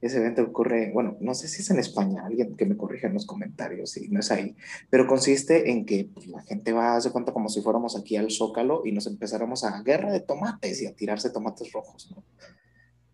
ese 0.00 0.18
evento 0.18 0.42
que 0.42 0.50
ocurre, 0.50 0.90
bueno, 0.92 1.16
no 1.20 1.34
sé 1.34 1.48
si 1.48 1.60
es 1.62 1.70
en 1.70 1.78
España, 1.78 2.24
alguien 2.24 2.56
que 2.56 2.64
me 2.64 2.76
corrija 2.76 3.06
en 3.06 3.14
los 3.14 3.26
comentarios 3.26 3.90
si 3.90 4.08
no 4.08 4.20
es 4.20 4.30
ahí, 4.30 4.56
pero 4.88 5.06
consiste 5.06 5.70
en 5.70 5.84
que 5.84 6.08
pues, 6.12 6.26
la 6.26 6.42
gente 6.42 6.72
va, 6.72 6.96
hace 6.96 7.10
cuenta 7.10 7.32
como 7.32 7.48
si 7.48 7.60
fuéramos 7.60 7.96
aquí 7.96 8.16
al 8.16 8.30
Zócalo 8.30 8.82
y 8.84 8.92
nos 8.92 9.06
empezáramos 9.06 9.64
a 9.64 9.82
guerra 9.82 10.10
de 10.12 10.20
tomates 10.20 10.80
y 10.82 10.86
a 10.86 10.94
tirarse 10.94 11.30
tomates 11.30 11.72
rojos, 11.72 12.10
¿no? 12.14 12.24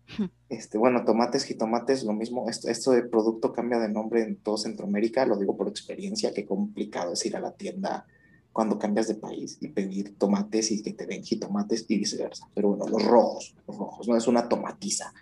Este, 0.49 0.77
bueno, 0.77 1.03
tomates, 1.03 1.43
jitomates, 1.43 2.05
lo 2.05 2.13
mismo. 2.13 2.49
Esto, 2.49 2.69
esto 2.69 2.91
de 2.91 3.03
producto 3.03 3.51
cambia 3.51 3.79
de 3.79 3.89
nombre 3.89 4.23
en 4.23 4.37
todo 4.37 4.57
Centroamérica, 4.57 5.25
lo 5.25 5.37
digo 5.37 5.57
por 5.57 5.67
experiencia, 5.67 6.33
qué 6.33 6.45
complicado 6.45 7.11
es 7.11 7.25
ir 7.25 7.35
a 7.35 7.41
la 7.41 7.51
tienda 7.51 8.05
cuando 8.57 8.79
cambias 8.79 9.07
de 9.07 9.13
país 9.13 9.59
y 9.61 9.67
pedir 9.67 10.17
tomates 10.17 10.71
y 10.71 10.81
que 10.81 10.91
te 10.91 11.05
den 11.05 11.21
jitomates 11.21 11.85
y 11.89 11.99
viceversa. 11.99 12.49
Pero 12.55 12.69
bueno, 12.69 12.87
los 12.87 13.03
rojos, 13.03 13.55
los 13.67 13.77
rojos, 13.77 14.07
no 14.07 14.17
es 14.17 14.25
una 14.25 14.49
tomatiza. 14.49 15.13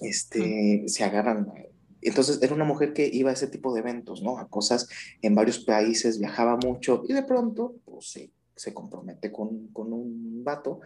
Este, 0.00 0.82
se 0.88 1.04
agarran. 1.04 1.52
Entonces 2.00 2.42
era 2.42 2.56
una 2.56 2.64
mujer 2.64 2.92
que 2.92 3.06
iba 3.06 3.30
a 3.30 3.34
ese 3.34 3.46
tipo 3.46 3.72
de 3.72 3.82
eventos, 3.82 4.20
¿no? 4.20 4.38
A 4.38 4.48
cosas 4.48 4.88
en 5.20 5.36
varios 5.36 5.60
países, 5.60 6.18
viajaba 6.18 6.56
mucho 6.56 7.04
y 7.08 7.12
de 7.12 7.22
pronto, 7.22 7.76
pues 7.84 8.10
se, 8.10 8.32
se 8.56 8.74
compromete 8.74 9.30
con, 9.30 9.68
con 9.68 9.92
un 9.92 10.42
vato 10.42 10.80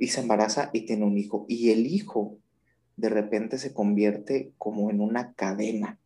y 0.00 0.08
se 0.08 0.20
embaraza 0.20 0.70
y 0.72 0.84
tiene 0.84 1.04
un 1.04 1.16
hijo. 1.16 1.46
Y 1.48 1.70
el 1.70 1.86
hijo 1.86 2.38
de 2.96 3.08
repente 3.08 3.58
se 3.58 3.72
convierte 3.72 4.50
como 4.58 4.90
en 4.90 5.00
una 5.00 5.32
cadena, 5.34 6.00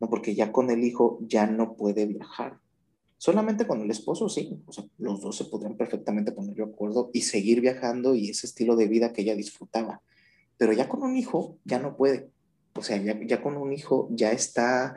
¿no? 0.00 0.10
Porque 0.10 0.34
ya 0.34 0.50
con 0.50 0.68
el 0.68 0.82
hijo 0.82 1.20
ya 1.20 1.46
no 1.46 1.76
puede 1.76 2.06
viajar. 2.06 2.58
Solamente 3.22 3.68
con 3.68 3.80
el 3.80 3.88
esposo, 3.88 4.28
sí, 4.28 4.60
o 4.66 4.72
sea, 4.72 4.84
los 4.98 5.20
dos 5.20 5.36
se 5.36 5.44
podrían 5.44 5.76
perfectamente 5.76 6.32
poner 6.32 6.56
de 6.56 6.64
acuerdo 6.64 7.08
y 7.12 7.22
seguir 7.22 7.60
viajando 7.60 8.16
y 8.16 8.30
ese 8.30 8.48
estilo 8.48 8.74
de 8.74 8.88
vida 8.88 9.12
que 9.12 9.22
ella 9.22 9.36
disfrutaba. 9.36 10.02
Pero 10.58 10.72
ya 10.72 10.88
con 10.88 11.04
un 11.04 11.16
hijo 11.16 11.56
ya 11.64 11.78
no 11.78 11.96
puede. 11.96 12.30
O 12.74 12.82
sea, 12.82 12.96
ya, 12.96 13.16
ya 13.24 13.40
con 13.40 13.56
un 13.56 13.72
hijo 13.72 14.08
ya 14.10 14.32
está, 14.32 14.96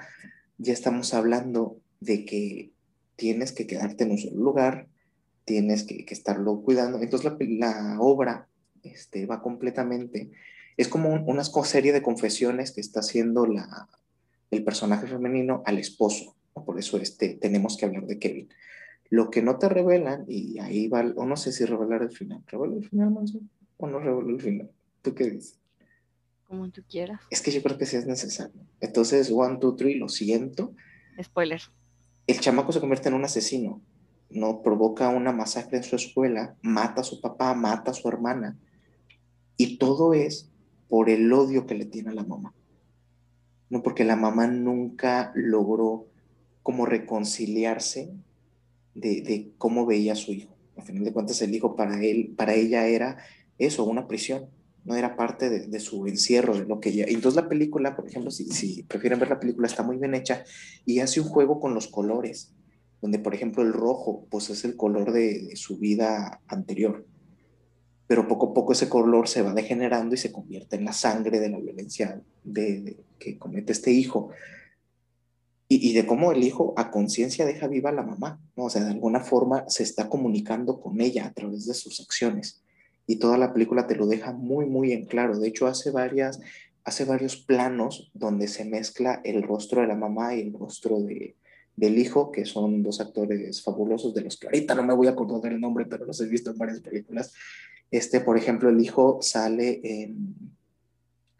ya 0.58 0.74
estamos 0.74 1.14
hablando 1.14 1.78
de 2.00 2.26
que 2.26 2.72
tienes 3.16 3.52
que 3.52 3.68
quedarte 3.68 4.06
en 4.06 4.12
un 4.14 4.18
solo 4.18 4.38
lugar, 4.38 4.88
tienes 5.44 5.84
que, 5.84 6.04
estarlo 6.10 6.64
cuidando. 6.64 7.00
Entonces 7.04 7.32
la, 7.40 7.98
obra 8.00 8.48
este, 8.82 9.28
va 9.28 9.44
completamente, 9.44 10.32
es 10.78 10.88
como 10.88 11.14
una 11.14 11.44
serie 11.44 11.94
de 11.94 12.02
confesiones 12.02 12.72
que 12.72 12.82
está 12.82 13.02
haciendo 13.02 13.46
la, 13.46 13.88
el 14.50 14.64
personaje 14.64 15.06
femenino 15.06 15.62
al 15.68 15.78
esposo. 15.78 16.35
Por 16.64 16.80
eso 16.80 16.98
este, 16.98 17.36
tenemos 17.36 17.78
que 17.78 17.86
hablar 17.86 18.06
de 18.08 18.20
Kevin. 18.20 18.50
Lo 19.10 19.30
que 19.30 19.42
no 19.42 19.58
te 19.58 19.70
revelan, 19.70 20.26
y 20.28 20.60
ahí 20.60 20.88
va, 20.88 21.02
o 21.16 21.26
no 21.26 21.38
sé 21.38 21.52
si 21.52 21.66
revelar 21.66 22.02
el 22.02 22.12
final, 22.12 22.44
¿revela 22.48 22.76
el 22.76 22.90
final 22.90 23.12
más 23.12 23.34
o 23.78 23.88
no 23.88 24.00
revela 24.00 24.32
el 24.32 24.42
final? 24.42 24.72
¿Tú 25.02 25.14
qué 25.14 25.30
dices? 25.30 25.60
Como 26.48 26.70
tú 26.72 26.84
quieras. 26.90 27.22
Es 27.30 27.42
que 27.42 27.52
yo 27.52 27.62
creo 27.62 27.78
que 27.78 27.86
sí 27.86 27.98
es 27.98 28.06
necesario. 28.06 28.62
Entonces, 28.80 29.32
one, 29.32 29.58
two, 29.60 29.76
three, 29.76 29.96
lo 29.96 30.10
siento. 30.10 30.74
Spoiler. 31.22 31.62
El 32.28 32.40
chamaco 32.40 32.72
se 32.72 32.80
convierte 32.80 33.10
en 33.10 33.16
un 33.16 33.26
asesino 33.26 33.82
¿no? 34.30 34.62
Provoca 34.62 35.10
una 35.10 35.32
masacre 35.32 35.78
en 35.78 35.84
su 35.84 35.96
escuela, 35.96 36.56
mata 36.62 37.02
a 37.02 37.04
su 37.04 37.22
papá, 37.22 37.54
mata 37.54 37.92
a 37.92 37.94
su 37.94 38.08
hermana. 38.08 38.58
Y 39.58 39.78
todo 39.78 40.14
es 40.14 40.50
por 40.90 41.10
el 41.10 41.32
odio 41.32 41.66
que 41.66 41.76
le 41.76 41.86
tiene 41.86 42.12
a 42.12 42.16
la 42.16 42.24
mamá. 42.24 42.54
No 43.70 43.82
porque 43.82 44.04
la 44.04 44.16
mamá 44.16 44.48
nunca 44.48 45.32
logró 45.36 46.08
como 46.66 46.88
reconciliarse 46.88 48.12
de, 48.96 49.52
cómo 49.60 49.86
veía 49.86 50.16
su 50.16 50.34
hijo. 50.34 50.56
A 50.78 50.82
final 50.82 51.04
de 51.04 51.14
cuentas, 51.14 51.40
el 51.44 51.54
hijo 51.54 51.76
para 51.76 52.04
él, 52.04 52.34
para 52.36 52.56
ella 52.56 52.88
era 52.88 53.18
eso, 53.60 53.84
una 53.84 54.08
prisión. 54.08 54.48
No 54.84 54.96
era 54.96 55.16
parte 55.16 55.50
de, 55.50 55.80
su 55.80 56.08
encierro, 56.08 56.58
de 56.58 56.66
lo 56.66 56.80
que 56.80 56.90
ella. 56.90 57.06
Entonces 57.08 57.42
la 57.42 57.48
película, 57.48 57.96
por 57.96 58.08
ejemplo, 58.08 58.32
si, 58.32 58.46
si 58.46 58.82
prefieren 58.82 59.20
ver 59.20 59.30
la 59.30 59.40
película, 59.40 59.68
está 59.68 59.84
muy 59.84 59.98
bien 59.98 60.16
hecha 60.16 60.44
y 60.86 61.02
hace 61.02 61.22
un 61.22 61.28
juego 61.28 61.60
con 61.60 61.76
los 61.76 61.88
colores 61.88 62.56
donde 63.06 63.20
por 63.20 63.36
ejemplo 63.36 63.62
el 63.62 63.72
rojo 63.72 64.26
pues 64.32 64.50
es 64.50 64.66
el 64.66 64.76
color 64.76 65.12
de, 65.12 65.56
su 65.56 65.78
vida 65.78 66.42
anterior, 66.48 67.06
pero 68.08 68.28
poco 68.28 68.48
a 68.50 68.54
poco 68.56 68.74
ese 68.74 68.90
color 68.90 69.28
se 69.28 69.44
va 69.44 69.54
degenerando 69.54 70.16
y 70.16 70.18
se 70.18 70.32
convierte 70.32 70.76
en 70.76 70.86
la 70.86 70.94
sangre 70.94 71.40
de 71.40 71.50
la 71.50 71.60
violencia 71.60 72.20
de, 72.44 72.98
que 73.20 73.38
comete 73.38 73.74
este 73.74 73.92
hijo. 73.92 74.30
Y, 75.68 75.94
de 75.94 76.06
cómo 76.06 76.32
el 76.32 76.44
hijo 76.44 76.76
a 76.78 76.92
conciencia 76.92 77.44
deja 77.44 77.68
viva 77.68 77.90
a 77.90 77.94
la 77.94 78.04
mamá, 78.04 78.40
¿no? 78.56 78.66
o 78.66 78.70
sea, 78.70 78.84
de 78.84 78.92
alguna 78.92 79.22
forma 79.22 79.68
se 79.68 79.82
está 79.82 80.10
comunicando 80.10 80.80
con 80.80 81.02
ella 81.02 81.26
a 81.26 81.34
través 81.34 81.66
de 81.66 81.74
sus 81.74 82.00
acciones. 82.00 82.62
Y 83.08 83.16
toda 83.16 83.40
la 83.40 83.52
película 83.52 83.88
te 83.88 83.96
lo 83.96 84.06
deja 84.06 84.32
muy, 84.32 84.68
muy 84.68 84.92
en 84.92 85.06
claro. 85.06 85.40
De 85.40 85.48
hecho, 85.48 85.66
hace, 85.66 85.90
varias, 85.90 86.40
hace 86.84 87.06
varios 87.06 87.38
planos 87.38 88.12
donde 88.14 88.48
se 88.48 88.64
mezcla 88.64 89.22
el 89.24 89.42
rostro 89.42 89.82
de 89.82 89.88
la 89.88 89.96
mamá 89.96 90.36
y 90.36 90.42
el 90.42 90.54
rostro 90.54 91.00
de, 91.02 91.36
del 91.76 91.98
hijo, 91.98 92.32
que 92.32 92.46
son 92.46 92.84
dos 92.84 93.02
actores 93.02 93.62
fabulosos 93.62 94.14
de 94.14 94.22
los 94.22 94.38
que 94.38 94.48
ahorita 94.48 94.76
no 94.76 94.84
me 94.84 94.94
voy 94.94 95.08
a 95.08 95.12
acordar 95.12 95.42
del 95.42 95.60
nombre, 95.60 95.86
pero 95.86 96.06
los 96.06 96.22
he 96.22 96.28
visto 96.28 96.52
en 96.52 96.58
varias 96.58 96.80
películas. 96.80 97.34
Este, 97.92 98.22
por 98.22 98.38
ejemplo, 98.38 98.70
el 98.70 98.80
hijo 98.80 99.20
sale 99.22 99.82
en, 99.84 100.36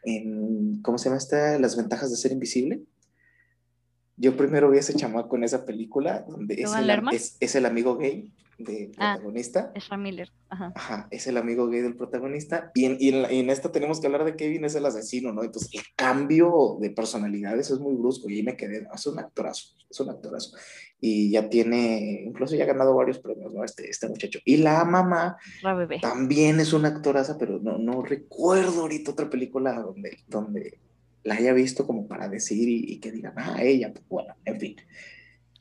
en 0.04 0.82
¿cómo 0.82 0.98
se 0.98 1.08
llama 1.08 1.18
esta? 1.18 1.58
Las 1.58 1.76
ventajas 1.76 2.10
de 2.10 2.16
ser 2.16 2.32
invisible. 2.32 2.82
Yo 4.16 4.36
primero 4.36 4.70
vi 4.70 4.78
a 4.78 4.80
ese 4.80 4.94
chamaco 4.94 5.36
en 5.36 5.44
esa 5.44 5.64
película, 5.64 6.24
donde 6.28 6.54
es 6.54 6.70
es, 7.12 7.36
es 7.38 7.54
el 7.54 7.66
amigo 7.66 7.96
gay 7.96 8.32
del 8.58 8.92
ah, 8.98 9.14
protagonista. 9.14 9.72
es 9.74 9.90
Miller. 9.98 10.32
Ajá. 10.48 10.72
Ajá. 10.74 11.08
es 11.10 11.26
el 11.26 11.36
amigo 11.36 11.68
gay 11.68 11.82
del 11.82 11.96
protagonista. 11.96 12.70
Y 12.74 12.86
en, 12.86 12.96
y, 12.98 13.08
en 13.08 13.50
esta 13.50 13.70
tenemos 13.72 14.00
que 14.00 14.06
hablar 14.06 14.24
de 14.24 14.36
Kevin, 14.36 14.64
es 14.64 14.74
el 14.74 14.86
asesino, 14.86 15.32
¿no? 15.32 15.42
Entonces, 15.42 15.70
el 15.74 15.82
cambio 15.94 16.78
de 16.80 16.90
personalidades 16.90 17.70
es 17.70 17.78
muy 17.78 17.94
brusco 17.94 18.30
y 18.30 18.36
ahí 18.36 18.42
me 18.42 18.56
quedé, 18.56 18.86
es 18.92 19.06
un 19.06 19.18
actorazo, 19.18 19.74
es 19.90 20.00
un 20.00 20.10
actorazo. 20.10 20.56
Y 21.00 21.30
ya 21.30 21.48
tiene, 21.50 22.22
incluso 22.26 22.56
ya 22.56 22.64
ha 22.64 22.68
ganado 22.68 22.94
varios 22.94 23.18
premios, 23.18 23.52
¿no? 23.52 23.64
Este, 23.64 23.88
este 23.90 24.08
muchacho. 24.08 24.38
Y 24.44 24.58
la 24.58 24.84
mamá 24.84 25.36
la 25.62 25.74
bebé. 25.74 26.00
también 26.00 26.60
es 26.60 26.72
una 26.72 26.88
actoraza, 26.88 27.36
pero 27.38 27.58
no, 27.58 27.78
no 27.78 28.02
recuerdo 28.02 28.82
ahorita 28.82 29.10
otra 29.10 29.28
película 29.28 29.74
donde, 29.82 30.18
donde 30.26 30.78
la 31.26 31.34
haya 31.34 31.52
visto 31.52 31.86
como 31.88 32.06
para 32.06 32.28
decir 32.28 32.68
y, 32.68 33.00
que 33.00 33.10
digan, 33.10 33.34
ah, 33.36 33.56
ella, 33.60 33.92
pues 33.92 34.06
bueno, 34.08 34.34
en 34.44 34.60
fin. 34.60 34.76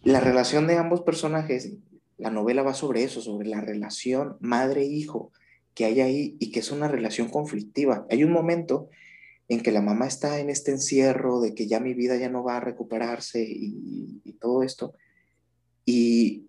La 0.03 0.19
relación 0.19 0.67
de 0.67 0.77
ambos 0.77 1.01
personajes, 1.01 1.73
la 2.17 2.29
novela 2.29 2.61
va 2.61 2.75
sobre 2.75 3.03
eso, 3.03 3.19
sobre 3.19 3.47
la 3.47 3.61
relación 3.61 4.37
madre-hijo 4.41 5.31
que 5.73 5.85
hay 5.85 6.01
ahí 6.01 6.37
y 6.39 6.51
que 6.51 6.59
es 6.59 6.71
una 6.71 6.87
relación 6.87 7.29
conflictiva. 7.29 8.05
Hay 8.11 8.23
un 8.23 8.31
momento 8.31 8.89
en 9.47 9.61
que 9.63 9.71
la 9.71 9.81
mamá 9.81 10.05
está 10.05 10.39
en 10.39 10.51
este 10.51 10.69
encierro 10.69 11.41
de 11.41 11.55
que 11.55 11.65
ya 11.65 11.79
mi 11.79 11.95
vida 11.95 12.15
ya 12.15 12.29
no 12.29 12.43
va 12.43 12.57
a 12.57 12.61
recuperarse 12.61 13.43
y, 13.43 14.37
todo 14.39 14.61
esto, 14.61 14.93
y 15.83 16.45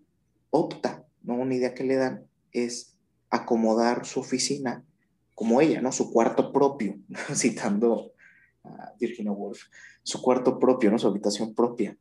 opta, 0.51 1.07
¿no? 1.23 1.37
Una 1.37 1.55
idea 1.55 1.73
que 1.73 1.85
le 1.85 1.97
dan 1.97 2.27
es 2.53 2.99
acomodar 3.31 4.05
su 4.05 4.21
oficina 4.21 4.85
como 5.35 5.63
ella, 5.63 5.81
¿no? 5.81 5.91
Su 5.91 6.13
cuarto 6.13 6.53
propio, 6.53 6.99
citando 7.35 8.13
Virginia 8.99 9.33
Woolf, 9.33 9.61
su 10.03 10.21
cuarto 10.23 10.59
propio, 10.59 10.91
¿no? 10.91 10.99
Su 10.99 11.09
habitación 11.09 11.55
propia 11.55 11.97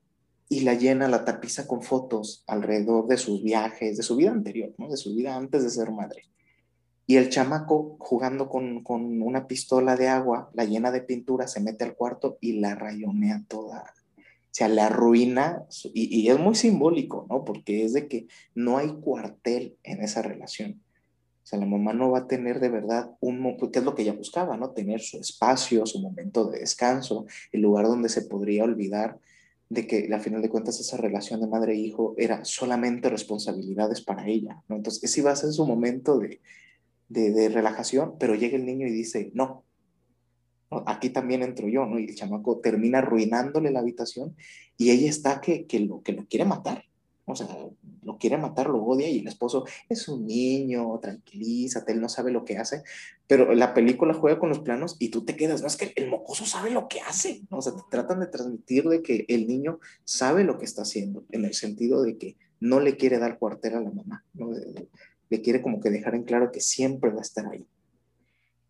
y 0.47 0.61
la 0.61 0.75
llena, 0.75 1.07
la 1.07 1.25
tapiza 1.25 1.67
con 1.67 1.81
fotos 1.81 2.43
alrededor 2.47 3.07
de 3.07 3.17
sus 3.17 3.43
viajes, 3.43 3.97
de 3.97 4.03
su 4.03 4.15
vida 4.15 4.31
anterior, 4.31 4.73
¿no? 4.77 4.89
de 4.89 4.97
su 4.97 5.15
vida 5.15 5.35
antes 5.35 5.63
de 5.63 5.69
ser 5.69 5.91
madre. 5.91 6.23
Y 7.07 7.17
el 7.17 7.29
chamaco 7.29 7.97
jugando 7.99 8.49
con, 8.49 8.83
con 8.83 9.21
una 9.21 9.47
pistola 9.47 9.95
de 9.95 10.07
agua, 10.07 10.49
la 10.53 10.65
llena 10.65 10.91
de 10.91 11.01
pintura, 11.01 11.47
se 11.47 11.59
mete 11.59 11.83
al 11.83 11.95
cuarto 11.95 12.37
y 12.41 12.53
la 12.53 12.75
rayonea 12.75 13.43
toda. 13.47 13.93
O 14.17 14.57
sea, 14.57 14.69
la 14.69 14.87
arruina, 14.87 15.65
y, 15.93 16.21
y 16.21 16.29
es 16.29 16.39
muy 16.39 16.55
simbólico, 16.55 17.27
¿no? 17.29 17.43
Porque 17.43 17.83
es 17.83 17.93
de 17.93 18.07
que 18.07 18.27
no 18.55 18.77
hay 18.77 18.87
cuartel 19.01 19.77
en 19.83 20.01
esa 20.01 20.21
relación. 20.21 20.81
O 21.45 21.47
sea, 21.47 21.59
la 21.59 21.67
mamá 21.67 21.93
no 21.93 22.09
va 22.09 22.19
a 22.19 22.27
tener 22.27 22.59
de 22.59 22.69
verdad 22.69 23.11
un, 23.19 23.55
que 23.71 23.77
es 23.77 23.85
lo 23.85 23.93
que 23.93 24.01
ella 24.01 24.13
buscaba, 24.13 24.57
¿no? 24.57 24.71
Tener 24.71 24.99
su 24.99 25.19
espacio, 25.19 25.85
su 25.85 26.01
momento 26.01 26.45
de 26.45 26.57
descanso, 26.57 27.27
el 27.51 27.61
lugar 27.61 27.85
donde 27.85 28.09
se 28.09 28.23
podría 28.23 28.63
olvidar 28.63 29.19
de 29.69 29.85
que 29.85 30.09
al 30.11 30.21
final 30.21 30.41
de 30.41 30.49
cuentas 30.49 30.79
esa 30.79 30.97
relación 30.97 31.41
de 31.41 31.47
madre 31.47 31.73
e 31.73 31.77
hijo 31.77 32.15
era 32.17 32.43
solamente 32.45 33.09
responsabilidades 33.09 34.01
para 34.01 34.27
ella, 34.27 34.63
¿no? 34.67 34.77
Entonces, 34.77 35.03
ese 35.03 35.19
iba 35.19 35.29
a 35.29 35.35
ser 35.35 35.51
su 35.51 35.67
momento 35.67 36.17
de, 36.17 36.41
de, 37.09 37.49
relajación, 37.49 38.15
pero 38.17 38.33
llega 38.33 38.57
el 38.57 38.65
niño 38.65 38.87
y 38.87 38.91
dice, 38.91 39.29
no, 39.35 39.65
aquí 40.87 41.11
también 41.11 41.43
entro 41.43 41.69
yo, 41.69 41.85
¿no? 41.85 41.99
Y 41.99 42.05
el 42.05 42.15
chamaco 42.15 42.57
termina 42.57 42.97
arruinándole 42.99 43.69
la 43.69 43.81
habitación 43.81 44.35
y 44.77 44.89
ella 44.89 45.09
está 45.09 45.41
que, 45.41 45.67
que, 45.67 45.79
lo, 45.79 46.01
que 46.01 46.13
lo 46.13 46.25
quiere 46.25 46.45
matar, 46.45 46.85
o 47.25 47.35
sea, 47.35 47.47
lo 48.03 48.17
quiere 48.17 48.37
matar, 48.37 48.69
lo 48.69 48.83
odia 48.83 49.09
y 49.09 49.19
el 49.19 49.27
esposo 49.27 49.65
es 49.89 50.07
un 50.07 50.27
niño, 50.27 50.99
tranquilízate, 50.99 51.91
él 51.91 52.01
no 52.01 52.07
sabe 52.07 52.31
lo 52.31 52.45
que 52.45 52.57
hace, 52.57 52.83
pero 53.27 53.53
la 53.53 53.73
película 53.73 54.13
juega 54.13 54.39
con 54.39 54.49
los 54.49 54.59
planos 54.59 54.95
y 54.99 55.09
tú 55.09 55.25
te 55.25 55.35
quedas, 55.35 55.61
no 55.61 55.67
es 55.67 55.75
que 55.75 55.91
el 55.95 56.09
mocoso 56.09 56.45
sabe 56.45 56.69
lo 56.69 56.87
que 56.87 57.01
hace, 57.01 57.41
o 57.49 57.61
sea, 57.61 57.73
te 57.73 57.81
tratan 57.89 58.19
de 58.19 58.27
transmitir 58.27 58.87
de 58.87 59.01
que 59.01 59.25
el 59.27 59.47
niño 59.47 59.79
sabe 60.03 60.43
lo 60.43 60.59
que 60.59 60.65
está 60.65 60.83
haciendo, 60.83 61.25
en 61.31 61.45
el 61.45 61.53
sentido 61.55 62.03
de 62.03 62.17
que 62.17 62.37
no 62.59 62.79
le 62.79 62.95
quiere 62.95 63.17
dar 63.17 63.39
cuartel 63.39 63.75
a 63.75 63.81
la 63.81 63.91
mamá, 63.91 64.23
¿no? 64.33 64.51
le 65.29 65.41
quiere 65.41 65.61
como 65.61 65.79
que 65.79 65.89
dejar 65.89 66.13
en 66.15 66.23
claro 66.23 66.51
que 66.51 66.61
siempre 66.61 67.09
va 67.09 67.17
a 67.17 67.21
estar 67.21 67.47
ahí. 67.47 67.65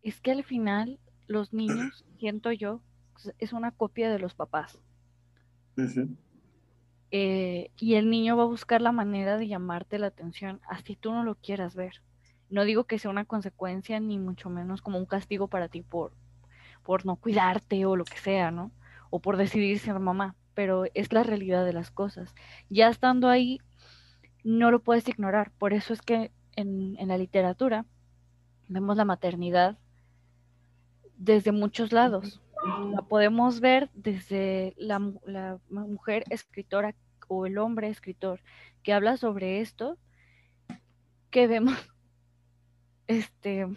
Es 0.01 0.21
que 0.21 0.31
al 0.31 0.43
final 0.43 0.99
los 1.27 1.53
niños, 1.53 2.05
siento 2.17 2.51
yo, 2.51 2.81
es 3.39 3.53
una 3.53 3.71
copia 3.71 4.09
de 4.09 4.19
los 4.19 4.35
papás. 4.35 4.79
Eh, 7.11 7.69
y 7.77 7.95
el 7.95 8.09
niño 8.09 8.35
va 8.35 8.43
a 8.43 8.47
buscar 8.47 8.81
la 8.81 8.91
manera 8.91 9.37
de 9.37 9.47
llamarte 9.47 9.99
la 9.99 10.07
atención, 10.07 10.59
así 10.67 10.95
tú 10.95 11.11
no 11.11 11.23
lo 11.23 11.35
quieras 11.35 11.75
ver. 11.75 12.01
No 12.49 12.63
digo 12.63 12.85
que 12.85 12.99
sea 12.99 13.11
una 13.11 13.25
consecuencia, 13.25 13.99
ni 13.99 14.17
mucho 14.17 14.49
menos 14.49 14.81
como 14.81 14.97
un 14.97 15.05
castigo 15.05 15.47
para 15.47 15.67
ti 15.69 15.81
por, 15.81 16.13
por 16.83 17.05
no 17.05 17.15
cuidarte 17.15 17.85
o 17.85 17.95
lo 17.95 18.05
que 18.05 18.17
sea, 18.17 18.51
¿no? 18.51 18.71
O 19.09 19.19
por 19.19 19.37
decidir 19.37 19.79
ser 19.79 19.99
mamá, 19.99 20.35
pero 20.53 20.85
es 20.93 21.13
la 21.13 21.23
realidad 21.23 21.65
de 21.65 21.73
las 21.73 21.91
cosas. 21.91 22.33
Ya 22.69 22.89
estando 22.89 23.29
ahí, 23.29 23.59
no 24.43 24.71
lo 24.71 24.79
puedes 24.79 25.07
ignorar. 25.07 25.51
Por 25.57 25.73
eso 25.73 25.93
es 25.93 26.01
que 26.01 26.31
en, 26.55 26.95
en 26.99 27.07
la 27.07 27.17
literatura 27.17 27.85
vemos 28.67 28.97
la 28.97 29.05
maternidad 29.05 29.77
desde 31.17 31.51
muchos 31.51 31.91
lados. 31.91 32.41
La 32.65 33.03
podemos 33.03 33.59
ver 33.59 33.89
desde 33.93 34.73
la, 34.77 34.99
mujer 35.69 36.23
escritora 36.29 36.95
o 37.27 37.45
el 37.45 37.57
hombre 37.59 37.89
escritor 37.89 38.41
que 38.81 38.93
habla 38.93 39.17
sobre 39.17 39.61
esto, 39.61 39.97
que 41.29 41.47
vemos 41.47 41.77
este 43.07 43.67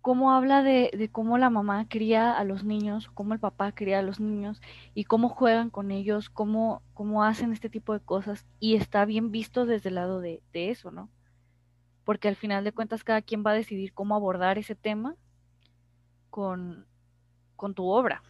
cómo 0.00 0.32
habla 0.32 0.62
de, 0.62 1.10
cómo 1.10 1.36
la 1.36 1.50
mamá 1.50 1.88
cría 1.88 2.32
a 2.32 2.44
los 2.44 2.62
niños, 2.62 3.10
cómo 3.12 3.34
el 3.34 3.40
papá 3.40 3.72
cría 3.72 3.98
a 3.98 4.02
los 4.02 4.20
niños 4.20 4.62
y 4.94 5.04
cómo 5.04 5.28
juegan 5.28 5.68
con 5.68 5.90
ellos, 5.90 6.30
cómo, 6.30 6.80
cómo 6.94 7.24
hacen 7.24 7.52
este 7.52 7.68
tipo 7.68 7.92
de 7.92 8.00
cosas 8.00 8.46
y 8.60 8.76
está 8.76 9.04
bien 9.04 9.32
visto 9.32 9.66
desde 9.66 9.88
el 9.88 9.96
lado 9.96 10.20
de 10.20 10.40
eso, 10.52 10.92
¿no? 10.92 11.10
Porque 12.04 12.28
al 12.28 12.36
final 12.36 12.62
de 12.62 12.70
cuentas 12.70 13.02
cada 13.02 13.20
quien 13.20 13.42
va 13.44 13.50
a 13.50 13.54
decidir 13.54 13.92
cómo 13.92 14.14
abordar 14.14 14.58
ese 14.58 14.76
tema 14.76 15.16
con, 16.30 16.86
con 17.56 17.74
tu 17.74 17.88
obra. 17.88 18.22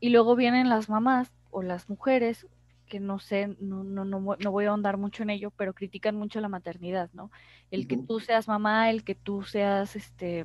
Y 0.00 0.10
luego 0.10 0.36
vienen 0.36 0.68
las 0.68 0.88
mamás 0.88 1.32
o 1.50 1.62
las 1.62 1.88
mujeres 1.88 2.46
que 2.92 3.00
no 3.00 3.18
sé, 3.18 3.56
no, 3.58 3.84
no, 3.84 4.04
no, 4.04 4.20
no, 4.20 4.50
voy 4.50 4.66
a 4.66 4.68
ahondar 4.68 4.98
mucho 4.98 5.22
en 5.22 5.30
ello, 5.30 5.50
pero 5.50 5.72
critican 5.72 6.14
mucho 6.14 6.42
la 6.42 6.50
maternidad, 6.50 7.08
¿no? 7.14 7.30
El 7.70 7.88
que 7.88 7.96
tú 7.96 8.20
seas 8.20 8.48
mamá, 8.48 8.90
el 8.90 9.02
que 9.02 9.14
tú 9.14 9.44
seas, 9.44 9.96
este, 9.96 10.44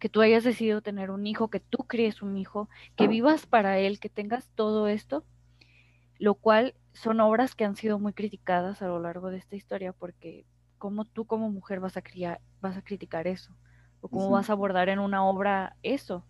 que 0.00 0.08
tú 0.08 0.22
hayas 0.22 0.42
decidido 0.42 0.80
tener 0.80 1.12
un 1.12 1.24
hijo, 1.24 1.48
que 1.48 1.60
tú 1.60 1.78
críes 1.86 2.20
un 2.20 2.36
hijo, 2.36 2.68
que 2.96 3.06
vivas 3.06 3.46
para 3.46 3.78
él, 3.78 4.00
que 4.00 4.08
tengas 4.08 4.50
todo 4.56 4.88
esto, 4.88 5.24
lo 6.18 6.34
cual 6.34 6.74
son 6.94 7.20
obras 7.20 7.54
que 7.54 7.64
han 7.64 7.76
sido 7.76 8.00
muy 8.00 8.12
criticadas 8.12 8.82
a 8.82 8.88
lo 8.88 8.98
largo 8.98 9.30
de 9.30 9.38
esta 9.38 9.54
historia, 9.54 9.92
porque 9.92 10.44
cómo 10.78 11.04
tú 11.04 11.26
como 11.26 11.48
mujer 11.50 11.78
vas 11.78 11.96
a 11.96 12.02
criar, 12.02 12.40
vas 12.60 12.76
a 12.76 12.82
criticar 12.82 13.28
eso, 13.28 13.54
o 14.00 14.08
cómo 14.08 14.30
vas 14.30 14.50
a 14.50 14.52
abordar 14.52 14.88
en 14.88 14.98
una 14.98 15.24
obra 15.24 15.76
eso, 15.82 16.24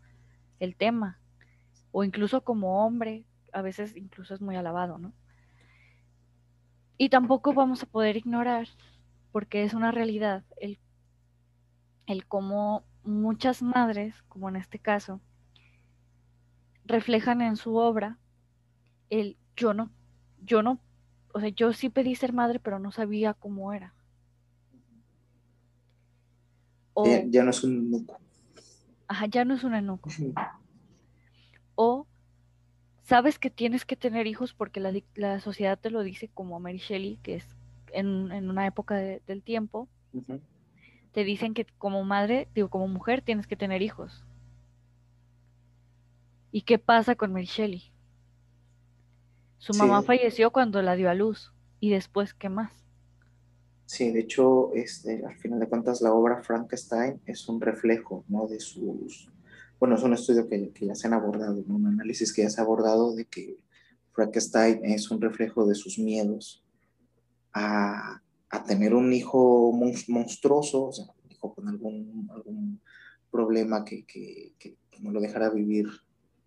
el 0.61 0.77
tema, 0.77 1.21
o 1.93 2.05
incluso 2.05 2.43
como 2.43 2.85
hombre, 2.85 3.25
a 3.53 3.63
veces 3.63 3.97
incluso 3.97 4.35
es 4.35 4.41
muy 4.41 4.57
alabado, 4.57 4.99
¿no? 4.99 5.13
Y 6.99 7.09
tampoco 7.11 7.53
vamos 7.53 7.83
a 7.83 7.87
poder 7.87 8.17
ignorar, 8.17 8.69
porque 9.33 9.65
es 9.65 9.75
una 9.75 9.93
realidad, 9.93 10.45
el, 10.59 10.79
el 12.07 12.27
cómo 12.27 12.85
muchas 13.05 13.63
madres, 13.63 14.23
como 14.29 14.49
en 14.49 14.57
este 14.57 14.79
caso, 14.79 15.21
reflejan 16.85 17.43
en 17.43 17.57
su 17.57 17.77
obra 17.77 18.19
el 19.11 19.37
yo 19.57 19.75
no, 19.75 19.91
yo 20.43 20.63
no, 20.63 20.81
o 21.33 21.41
sea, 21.41 21.49
yo 21.51 21.73
sí 21.73 21.91
pedí 21.91 22.15
ser 22.15 22.33
madre, 22.33 22.61
pero 22.61 22.79
no 22.79 22.93
sabía 22.93 23.35
cómo 23.35 23.73
era. 23.73 23.96
O, 26.99 27.05
ya, 27.07 27.25
ya, 27.27 27.45
no 27.45 27.51
es 27.51 27.63
un. 27.63 28.07
Ajá, 29.07 29.27
ya 29.27 29.45
no 29.45 29.55
es 29.55 29.65
un 29.65 29.75
enuco. 29.75 30.09
o 31.75 32.07
sabes 33.03 33.39
que 33.39 33.51
tienes 33.51 33.85
que 33.85 33.97
tener 33.97 34.27
hijos 34.27 34.55
porque 34.55 34.81
la, 34.81 34.93
la 35.15 35.41
sociedad 35.41 35.79
te 35.79 35.91
lo 35.91 36.03
dice 36.03 36.29
como 36.33 36.59
Mary 36.59 36.79
Shelley, 36.79 37.19
que 37.23 37.37
es 37.37 37.47
en, 37.93 38.33
en 38.33 38.49
una 38.49 38.67
época 38.67 38.97
de, 38.97 39.21
del 39.27 39.43
tiempo, 39.43 39.89
uh 40.15 40.23
-huh. 40.23 40.41
te 41.13 41.25
dicen 41.25 41.53
que 41.53 41.67
como 41.77 42.03
madre, 42.03 42.49
digo, 42.55 42.71
como 42.71 42.89
mujer 42.89 43.21
tienes 43.21 43.47
que 43.47 43.57
tener 43.57 43.83
hijos. 43.83 44.25
¿Y 46.51 46.63
qué 46.63 46.79
pasa 46.79 47.15
con 47.15 47.31
Mary 47.35 47.45
Shelley? 47.45 47.93
Su 49.59 49.75
sí. 49.75 49.79
mamá 49.79 50.03
falleció 50.03 50.51
cuando 50.51 50.81
la 50.81 50.97
dio 50.97 51.11
a 51.11 51.15
luz. 51.15 51.53
¿Y 51.79 51.91
después 51.91 52.33
qué 52.33 52.49
más? 52.49 52.73
Sí, 53.87 54.11
de 54.13 54.21
hecho, 54.21 54.73
este, 54.75 55.25
al 55.25 55.37
final 55.39 55.61
de 55.61 55.69
cuentas, 55.69 56.03
la 56.03 56.13
obra 56.13 56.43
Frankenstein 56.43 57.21
es 57.25 57.49
un 57.49 57.61
reflejo 57.61 58.25
¿no? 58.29 58.47
de 58.47 58.61
sus 58.61 59.31
bueno, 59.79 59.97
es 59.97 60.03
un 60.03 60.15
estudio 60.15 60.49
que, 60.49 60.73
ya 60.81 60.95
se 60.95 61.07
han 61.07 61.13
abordado, 61.13 61.63
¿no? 61.67 61.77
un 61.77 61.87
análisis 61.87 62.33
que 62.33 62.43
ya 62.43 62.51
se 62.51 62.61
ha 62.61 62.65
abordado 62.65 63.15
de 63.15 63.27
que 63.27 63.59
Frankenstein 64.13 64.85
es 64.85 65.11
un 65.11 65.21
reflejo 65.21 65.67
de 65.67 65.75
sus 65.75 65.99
miedos 65.99 66.65
a, 67.53 68.23
a 68.49 68.65
tener 68.65 68.95
un 68.95 69.13
hijo 69.13 69.73
monstruoso, 70.09 70.87
o 70.87 70.93
sea, 70.93 71.05
un 71.25 71.31
hijo 71.31 71.55
con 71.55 71.69
algún, 71.69 72.29
algún 72.33 72.81
problema 73.31 73.85
que, 73.85 74.07
que, 74.07 74.55
que, 74.59 74.77
no 75.01 75.11
lo 75.11 75.21
dejara 75.21 75.51
vivir 75.51 75.87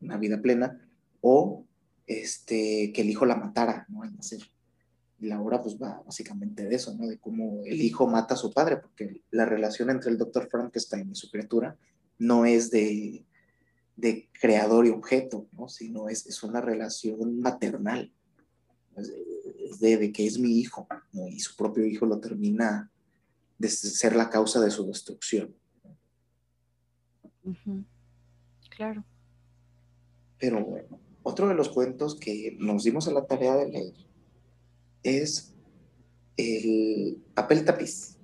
una 0.02 0.18
vida 0.18 0.42
plena, 0.42 0.90
o 1.22 1.66
este, 2.08 2.92
que 2.92 3.02
el 3.02 3.10
hijo 3.12 3.28
la 3.28 3.36
matara, 3.36 3.86
¿no? 3.90 4.02
Al 4.02 4.16
nacer. 4.16 4.40
Y 5.20 5.28
la 5.28 5.42
obra 5.42 5.62
pues 5.62 5.78
va 5.78 6.02
básicamente 6.06 6.64
de 6.66 6.76
eso, 6.76 6.96
¿no? 6.96 7.08
De 7.08 7.18
cómo 7.18 7.62
el 7.66 7.82
hijo 7.82 8.08
mata 8.08 8.36
a 8.36 8.38
su 8.38 8.52
padre, 8.52 8.78
porque 8.78 9.22
la 9.32 9.46
relación 9.46 9.90
entre 9.90 10.12
el 10.12 10.18
doctor 10.18 10.48
Frankenstein 10.50 11.12
y 11.12 11.16
su 11.16 11.30
criatura 11.30 11.78
no 12.18 12.46
es 12.46 12.70
de, 12.70 13.26
de 13.96 14.30
creador 14.40 14.86
y 14.86 14.90
objeto, 14.90 15.48
¿no? 15.52 15.68
sino 15.68 16.10
es, 16.10 16.26
es 16.26 16.44
una 16.44 16.62
relación 16.62 17.40
maternal, 17.40 18.14
es 18.96 19.80
de, 19.80 19.98
de, 19.98 20.12
que 20.12 20.26
es 20.26 20.40
mi 20.40 20.60
hijo, 20.60 20.88
¿no? 21.14 21.28
y 21.28 21.40
su 21.40 21.56
propio 21.56 21.86
hijo 21.86 22.06
lo 22.06 22.20
termina 22.20 22.92
de 23.58 23.70
ser 23.70 24.16
la 24.16 24.30
causa 24.30 24.62
de 24.62 24.72
su 24.72 24.86
destrucción. 24.88 25.54
Uh 27.44 27.54
-huh. 27.54 27.86
Claro. 28.70 29.04
Pero 30.38 30.64
bueno, 30.64 31.00
otro 31.24 31.48
de 31.50 31.56
los 31.56 31.70
cuentos 31.70 32.18
que 32.18 32.56
nos 32.60 32.84
dimos 32.84 33.08
a 33.08 33.12
la 33.12 33.26
tarea 33.26 33.56
de 33.58 33.70
leer 33.70 34.09
es 35.04 35.54
el 36.38 37.22
papel 37.34 37.66
tapiz 37.66 38.20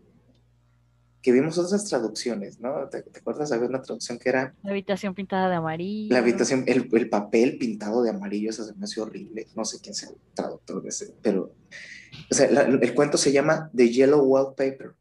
que 1.26 1.32
vimos 1.32 1.58
otras 1.58 1.84
traducciones, 1.86 2.60
¿no? 2.60 2.88
¿Te, 2.88 3.02
te 3.02 3.20
acuerdas? 3.20 3.52
Había 3.52 3.68
una 3.68 3.82
traducción 3.82 4.20
que 4.20 4.30
era... 4.30 4.54
La 4.62 4.70
habitación 4.70 5.16
pintada 5.16 5.50
de 5.50 5.56
amarillo. 5.56 6.14
La 6.14 6.20
habitación, 6.20 6.66
el, 6.68 6.88
el 6.94 7.10
papel 7.10 7.58
pintado 7.58 8.04
de 8.04 8.12
amarillo, 8.12 8.52
eso 8.52 8.64
se 8.64 8.76
me 8.76 8.84
hace 8.84 9.02
horrible. 9.02 9.48
No 9.56 9.66
sé 9.66 9.80
quién 9.82 9.96
sea 9.96 10.10
el 10.10 10.18
traductor 10.36 10.84
de 10.84 10.90
ese, 10.90 11.16
pero... 11.24 11.52
O 12.30 12.34
sea, 12.36 12.52
la, 12.52 12.62
el 12.62 12.94
cuento 12.94 13.18
se 13.18 13.32
llama 13.32 13.72
The 13.76 13.90
Yellow 13.90 14.22
Wallpaper. 14.22 14.94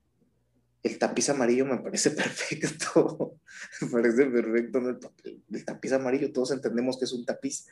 El 0.82 0.98
tapiz 0.98 1.28
amarillo 1.28 1.66
me 1.66 1.76
parece 1.76 2.10
perfecto. 2.12 3.36
me 3.82 3.88
parece 3.88 4.24
perfecto, 4.24 4.80
¿no? 4.80 4.88
El, 4.88 4.98
papel, 5.00 5.42
el 5.52 5.64
tapiz 5.66 5.92
amarillo, 5.92 6.32
todos 6.32 6.52
entendemos 6.52 6.96
que 6.96 7.04
es 7.04 7.12
un 7.12 7.26
tapiz. 7.26 7.66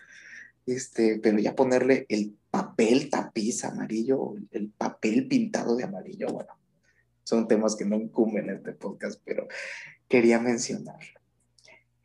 Este, 0.67 1.21
pero 1.23 1.39
ya 1.39 1.57
ponerle 1.57 2.05
el 2.11 2.37
papel 2.53 3.09
tapiz 3.09 3.65
amarillo, 3.65 4.35
el 4.51 4.69
papel 4.69 5.27
pintado 5.27 5.75
de 5.75 5.85
amarillo, 5.85 6.29
bueno, 6.29 6.53
son 7.25 7.49
temas 7.49 7.75
que 7.77 7.87
no 7.87 7.97
incumben 7.97 8.51
este 8.51 8.73
podcast, 8.73 9.19
pero 9.25 9.49
quería 10.07 10.39
mencionarlo. 10.39 11.19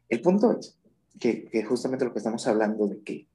El 0.08 0.22
punto 0.22 0.58
es 0.58 0.80
que, 1.20 1.50
que, 1.50 1.64
justamente 1.64 2.06
lo 2.06 2.14
que 2.14 2.20
estamos 2.20 2.48
hablando 2.48 2.88
de 2.88 3.02
que 3.02 3.28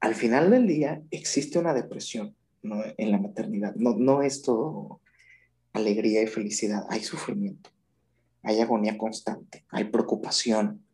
al 0.00 0.14
final 0.14 0.50
del 0.50 0.66
día 0.66 1.02
existe 1.10 1.58
una 1.58 1.72
depresión 1.72 2.36
¿no? 2.62 2.82
en 2.98 3.10
la 3.10 3.18
maternidad. 3.18 3.74
No, 3.76 3.96
no 3.96 4.20
es 4.20 4.42
todo 4.42 5.00
alegría 5.72 6.22
y 6.22 6.26
felicidad, 6.26 6.84
hay 6.90 7.02
sufrimiento, 7.02 7.70
hay 8.42 8.60
agonía 8.60 8.98
constante, 8.98 9.64
hay 9.70 9.84
preocupación. 9.84 10.84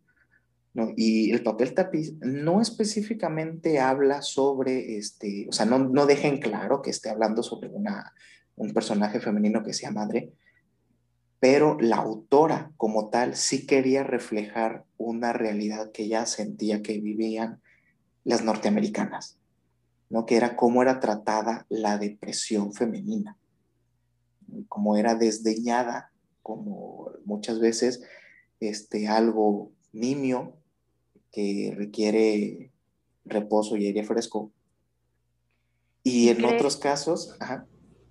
¿No? 0.79 0.93
Y 0.97 1.33
el 1.33 1.43
papel 1.43 1.75
tapiz 1.75 2.15
no 2.21 2.63
específicamente 2.63 3.81
habla 3.81 4.23
sobre, 4.23 4.97
este, 4.97 5.47
o 5.49 5.53
sea, 5.53 5.67
no, 5.67 5.79
no 5.79 6.07
deja 6.07 6.29
en 6.29 6.39
claro 6.39 6.81
que 6.81 6.91
esté 6.91 7.11
hablando 7.11 7.43
sobre 7.43 7.69
una 7.69 8.15
un 8.59 8.73
personaje 8.75 9.21
femenino 9.21 9.63
que 9.63 9.73
sea 9.73 9.91
madre, 9.91 10.33
pero 11.41 11.79
la 11.81 11.97
autora 11.97 12.73
como 12.77 13.09
tal 13.09 13.37
sí 13.37 13.67
quería 13.67 14.03
reflejar 14.03 14.85
una 14.97 15.33
realidad 15.33 15.93
que 15.93 16.05
ella 16.05 16.27
sentía 16.27 16.83
que 16.83 17.01
vivían 17.01 17.61
las 18.25 18.43
norteamericanas, 18.43 19.39
¿no? 20.11 20.27
que 20.27 20.37
era 20.37 20.57
cómo 20.57 20.83
era 20.83 21.01
tratada 21.01 21.67
la 21.69 21.99
depresión 21.99 22.73
femenina, 22.73 23.37
cómo 24.69 24.97
era 24.97 25.15
desdeñada, 25.15 26.11
como 26.43 27.13
muchas 27.25 27.61
veces 27.61 28.03
este, 28.59 29.07
algo 29.07 29.71
nimio 29.93 30.58
que 31.39 31.73
requiere 31.77 32.73
reposo 33.25 33.77
y 33.77 33.87
aire 33.87 34.03
fresco. 34.03 34.51
Y 36.03 36.31
en 36.31 36.45
otros 36.45 36.77
casos, 36.77 37.37
ajá, 37.39 37.65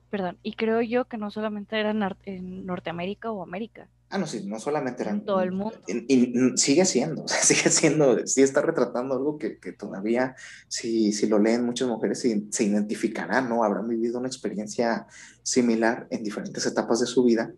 perdón, 0.10 0.38
y 0.44 0.54
creo 0.54 0.82
yo 0.82 1.10
que 1.10 1.18
no 1.18 1.30
solamente 1.30 1.78
era 1.78 1.92
en 2.24 2.66
Norteamérica 2.66 3.30
o 3.32 3.44
América, 3.44 3.90
Ah, 4.10 4.18
no, 4.18 4.26
sí, 4.26 4.46
no 4.46 4.58
solamente 4.58 5.04
eran... 5.04 5.26
Todo 5.26 5.42
el 5.42 5.52
mundo. 5.52 5.74
Y, 5.86 6.34
sigue 6.56 6.86
siendo, 6.86 7.28
sigue 7.28 7.70
siendo, 7.70 8.26
sí 8.26 8.42
está 8.42 8.62
retratando 8.62 9.16
algo 9.16 9.38
que, 9.38 9.60
que 9.60 9.74
todavía, 9.74 10.34
si, 10.70 11.12
si, 11.12 11.28
lo 11.28 11.40
leen 11.40 11.66
muchas 11.66 11.90
mujeres, 11.90 12.22
se, 12.22 12.46
se, 12.50 12.64
identificarán, 12.64 13.50
¿no? 13.50 13.66
Habrán 13.66 13.88
vivido 13.90 14.20
una 14.20 14.30
experiencia 14.30 15.08
similar 15.44 16.08
en 16.10 16.24
diferentes 16.24 16.66
etapas 16.66 17.02
de 17.02 17.06
su 17.06 17.26
vida, 17.26 17.52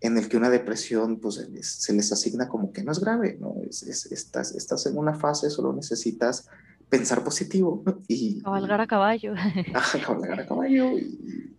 en 0.00 0.16
el 0.16 0.28
que 0.28 0.36
una 0.36 0.50
depresión, 0.50 1.20
pues, 1.20 1.46
se 1.62 1.92
les, 1.92 2.12
asigna 2.12 2.48
como 2.48 2.72
que 2.72 2.82
no 2.82 2.92
es 2.92 3.00
grave, 3.00 3.36
¿no? 3.38 3.54
Es, 3.68 3.82
es, 3.82 4.06
estás, 4.10 4.54
estás 4.54 4.86
en 4.86 4.96
una 4.96 5.14
fase, 5.14 5.50
solo 5.50 5.72
necesitas 5.72 6.48
pensar 6.88 7.22
positivo 7.22 7.84
y... 8.08 8.42
Cabalgar 8.42 8.80
a 8.80 8.86
caballo. 8.86 9.34
Ajá, 9.74 10.00
cabalgar 10.00 10.40
a 10.40 10.46
caballo 10.46 10.98
y, 10.98 11.56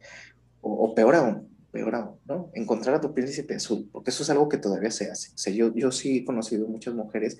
o, 0.60 0.86
o 0.86 0.95
peor 0.95 1.15
aún, 1.15 1.49
peor 1.71 2.19
¿no? 2.25 2.51
Encontrar 2.54 2.95
a 2.95 3.01
tu 3.01 3.13
príncipe 3.13 3.56
azul, 3.56 3.88
porque 3.91 4.10
eso 4.10 4.23
es 4.23 4.30
algo 4.30 4.49
que 4.49 4.58
todavía 4.58 4.91
se 4.91 5.10
hace. 5.10 5.34
O 5.34 5.38
sea, 5.38 5.54
yo, 5.54 5.73
yo 5.73 5.91
sí 5.91 6.17
he 6.17 6.25
conocido 6.25 6.67
muchas 6.67 6.93
mujeres 6.95 7.38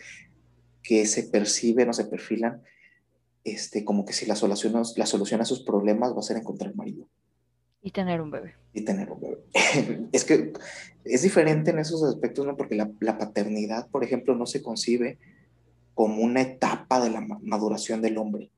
que 0.84 1.06
se 1.06 1.24
perciben 1.24 1.90
o 1.90 1.94
se 1.94 2.06
perfilan 2.06 2.62
este, 3.44 3.84
como 3.84 4.06
que 4.06 4.14
si 4.14 4.26
la 4.26 4.36
solución, 4.36 4.82
la 4.96 5.06
solución 5.06 5.42
a 5.42 5.46
sus 5.46 5.64
problemas 5.64 6.14
va 6.14 6.20
a 6.20 6.24
ser 6.24 6.38
encontrar 6.38 6.76
marido. 6.76 7.08
Y 7.82 7.92
tener 7.92 8.22
un 8.22 8.30
bebé. 8.30 8.56
Y 8.74 8.82
tener 8.82 9.12
un 9.12 9.20
bebé. 9.20 9.38
es 10.12 10.24
que 10.24 10.54
es 11.04 11.22
diferente 11.24 11.72
en 11.72 11.80
esos 11.80 12.04
aspectos, 12.04 12.46
¿no? 12.46 12.56
Porque 12.56 12.76
la, 12.76 13.18
paternidad, 13.18 13.88
por 13.90 14.04
ejemplo, 14.04 14.36
no 14.36 14.46
se 14.46 14.62
concibe 14.62 15.18
como 15.94 16.22
una 16.22 16.42
etapa 16.42 17.04
de 17.04 17.10
la 17.10 17.22
maduración 17.22 18.02
del 18.02 18.18
hombre. 18.18 18.52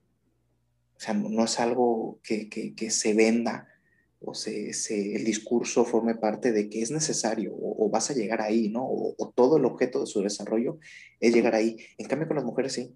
O 0.98 1.00
sea, 1.00 1.14
no, 1.14 1.44
es 1.44 1.60
algo 1.60 2.20
que, 2.24 2.50
que, 2.50 2.92
se 2.92 3.14
venda 3.14 3.68
o 4.22 4.34
se, 4.34 4.72
el 5.16 5.26
discurso 5.26 5.84
forme 5.84 6.16
parte 6.16 6.52
de 6.52 6.70
que 6.70 6.82
es 6.82 6.92
necesario 6.92 7.54
o, 7.56 7.90
vas 7.90 8.10
a 8.10 8.14
llegar 8.14 8.42
ahí, 8.42 8.70
¿no? 8.70 8.86
O, 8.86 9.34
todo 9.36 9.58
el 9.58 9.66
objeto 9.66 10.02
de 10.02 10.06
su 10.06 10.22
desarrollo 10.22 10.80
es 11.20 11.34
llegar 11.34 11.56
ahí. 11.56 11.78
En 11.98 12.08
cambio, 12.08 12.28
con 12.28 12.36
las 12.36 12.46
mujeres 12.46 12.74
sí. 12.74 12.94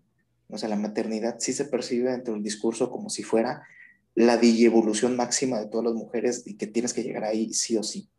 O 0.50 0.58
sea, 0.58 0.70
la 0.70 0.78
maternidad 0.78 1.38
sí 1.40 1.52
se 1.52 1.66
percibe 1.66 2.12
dentro 2.12 2.34
del 2.34 2.44
discurso 2.44 2.90
como 2.90 3.10
si 3.10 3.24
fuera 3.24 3.64
la 4.18 4.40
evolución 4.42 5.16
máxima 5.16 5.60
de 5.60 5.68
todas 5.68 5.86
las 5.86 5.94
mujeres 5.94 6.42
y 6.48 6.58
que 6.58 6.66
tienes 6.66 6.92
que 6.92 7.04
llegar 7.04 7.24
ahí 7.24 7.54
sí 7.54 7.78
o 7.78 7.84
sí. 7.84 8.10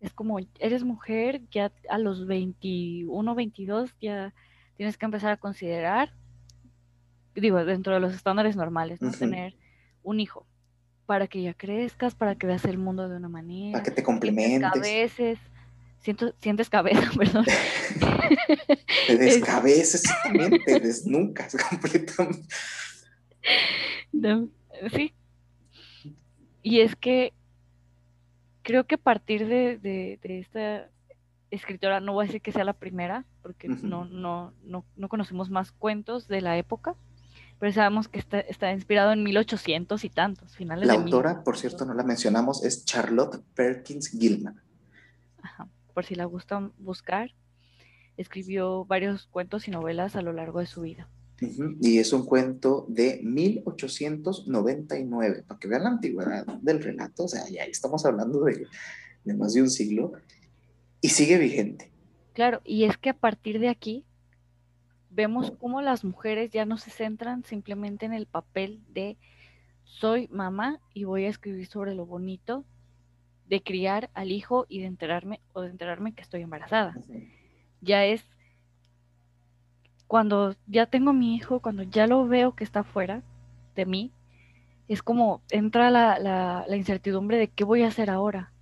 Es 0.00 0.12
como, 0.12 0.38
eres 0.58 0.84
mujer, 0.84 1.40
ya 1.50 1.72
a 1.88 1.96
los 1.96 2.26
21, 2.26 3.34
22 3.34 3.94
ya 4.02 4.34
tienes 4.76 4.98
que 4.98 5.06
empezar 5.06 5.32
a 5.32 5.38
considerar, 5.38 6.12
digo, 7.34 7.64
dentro 7.64 7.94
de 7.94 8.00
los 8.00 8.14
estándares 8.14 8.54
normales, 8.54 9.00
¿no? 9.00 9.08
Uh 9.08 9.12
-huh. 9.12 9.18
Tener 9.18 9.56
un 10.02 10.20
hijo 10.20 10.46
para 11.06 11.26
que 11.26 11.40
ya 11.40 11.54
crezcas, 11.54 12.14
para 12.14 12.34
que 12.34 12.46
veas 12.46 12.66
el 12.66 12.76
mundo 12.76 13.08
de 13.08 13.16
una 13.16 13.30
manera. 13.30 13.72
Para 13.72 13.84
que 13.84 13.92
te 13.92 14.02
complementes. 14.02 14.70
A 14.70 14.78
veces 14.78 15.38
siento, 16.00 16.34
sientes 16.42 16.68
cabeza, 16.68 17.10
perdón. 17.18 17.46
te 19.06 19.16
descabeces 19.16 20.02
también, 20.22 20.62
te 20.66 20.80
desnucas 20.80 21.56
completamente. 21.70 22.46
No, 24.12 24.50
sí. 24.94 25.14
Y 26.62 26.80
es 26.80 26.96
que 26.96 27.32
creo 28.62 28.84
que 28.84 28.96
a 28.96 28.98
partir 28.98 29.46
de, 29.46 29.78
de, 29.78 30.18
de, 30.22 30.38
esta 30.40 30.88
escritora, 31.50 32.00
no 32.00 32.14
voy 32.14 32.24
a 32.24 32.26
decir 32.26 32.40
que 32.40 32.52
sea 32.52 32.64
la 32.64 32.72
primera, 32.72 33.24
porque 33.42 33.68
uh 33.68 33.72
-huh. 33.72 33.82
no, 33.82 34.04
no, 34.06 34.52
no, 34.64 34.84
no 34.96 35.08
conocemos 35.08 35.50
más 35.50 35.70
cuentos 35.70 36.26
de 36.26 36.40
la 36.40 36.56
época, 36.56 36.96
pero 37.58 37.72
sabemos 37.72 38.08
que 38.08 38.18
está, 38.18 38.40
está, 38.40 38.72
inspirado 38.72 39.12
en 39.12 39.22
1800 39.22 40.04
y 40.04 40.10
tantos, 40.10 40.56
finales 40.56 40.86
la 40.86 40.94
de 40.94 41.00
autora, 41.00 41.44
por 41.44 41.56
cierto, 41.56 41.84
no 41.84 41.94
la 41.94 42.02
mencionamos, 42.02 42.64
es 42.64 42.84
Charlotte 42.84 43.40
Perkins 43.54 44.08
Gilman. 44.08 44.60
Ajá, 45.42 45.68
por 45.92 46.04
si 46.04 46.14
la 46.14 46.24
gustan 46.24 46.72
buscar, 46.78 47.32
escribió 48.16 48.84
varios 48.86 49.26
cuentos 49.26 49.68
y 49.68 49.70
novelas 49.70 50.16
a 50.16 50.22
lo 50.22 50.32
largo 50.32 50.60
de 50.60 50.66
su 50.66 50.80
vida. 50.80 51.08
Uh 51.40 51.46
-huh. 51.46 51.76
Y 51.80 51.98
es 51.98 52.12
un 52.12 52.24
cuento 52.24 52.86
de 52.88 53.20
1899, 53.22 55.44
para 55.46 55.60
que 55.60 55.68
vean 55.68 55.84
la 55.84 55.90
antigüedad 55.90 56.46
del 56.62 56.82
relato, 56.82 57.24
o 57.24 57.28
sea, 57.28 57.48
ya 57.48 57.64
estamos 57.64 58.04
hablando 58.06 58.42
de, 58.44 58.66
de 59.24 59.34
más 59.34 59.54
de 59.54 59.62
un 59.62 59.70
siglo, 59.70 60.12
y 61.00 61.08
sigue 61.08 61.38
vigente. 61.38 61.90
Claro, 62.32 62.60
y 62.64 62.84
es 62.84 62.96
que 62.96 63.10
a 63.10 63.14
partir 63.14 63.58
de 63.60 63.68
aquí 63.68 64.04
vemos 65.10 65.52
cómo 65.60 65.82
las 65.82 66.04
mujeres 66.04 66.50
ya 66.50 66.64
no 66.64 66.78
se 66.78 66.90
centran 66.90 67.44
simplemente 67.44 68.06
en 68.06 68.12
el 68.12 68.26
papel 68.26 68.80
de 68.88 69.16
soy 69.84 70.28
mamá 70.28 70.80
y 70.92 71.04
voy 71.04 71.24
a 71.24 71.28
escribir 71.28 71.66
sobre 71.66 71.94
lo 71.94 72.06
bonito 72.06 72.64
de 73.46 73.62
criar 73.62 74.10
al 74.14 74.32
hijo 74.32 74.66
y 74.68 74.80
de 74.80 74.86
enterarme 74.86 75.40
o 75.52 75.60
de 75.60 75.70
enterarme 75.70 76.14
que 76.14 76.22
estoy 76.22 76.42
embarazada. 76.42 76.96
Ya 77.80 78.04
es 78.04 78.24
cuando 80.06 80.54
ya 80.66 80.86
tengo 80.86 81.12
mi 81.12 81.34
hijo, 81.34 81.60
cuando 81.60 81.82
ya 81.82 82.06
lo 82.06 82.26
veo 82.26 82.54
que 82.54 82.64
está 82.64 82.84
fuera 82.84 83.22
de 83.74 83.86
mí, 83.86 84.12
es 84.88 85.02
como 85.02 85.40
entra 85.50 85.90
la, 85.90 86.18
la, 86.18 86.64
la 86.68 86.76
incertidumbre 86.76 87.38
de 87.38 87.48
qué 87.48 87.64
voy 87.64 87.82
a 87.82 87.88
hacer 87.88 88.10
ahora. 88.10 88.52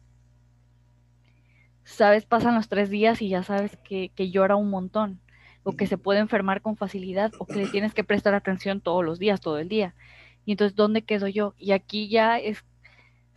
Sabes, 1.84 2.24
pasan 2.26 2.54
los 2.54 2.68
tres 2.68 2.90
días 2.90 3.20
y 3.22 3.28
ya 3.28 3.42
sabes 3.42 3.76
que, 3.84 4.10
que 4.14 4.30
llora 4.30 4.56
un 4.56 4.70
montón 4.70 5.20
o 5.64 5.72
que 5.72 5.86
se 5.86 5.98
puede 5.98 6.20
enfermar 6.20 6.62
con 6.62 6.76
facilidad 6.76 7.32
o 7.38 7.46
que 7.46 7.56
le 7.56 7.66
tienes 7.66 7.92
que 7.94 8.04
prestar 8.04 8.34
atención 8.34 8.80
todos 8.80 9.04
los 9.04 9.18
días, 9.18 9.40
todo 9.40 9.58
el 9.58 9.68
día. 9.68 9.94
Y 10.44 10.52
entonces, 10.52 10.76
¿dónde 10.76 11.02
quedo 11.02 11.28
yo? 11.28 11.54
Y 11.58 11.72
aquí 11.72 12.08
ya 12.08 12.38
es, 12.38 12.64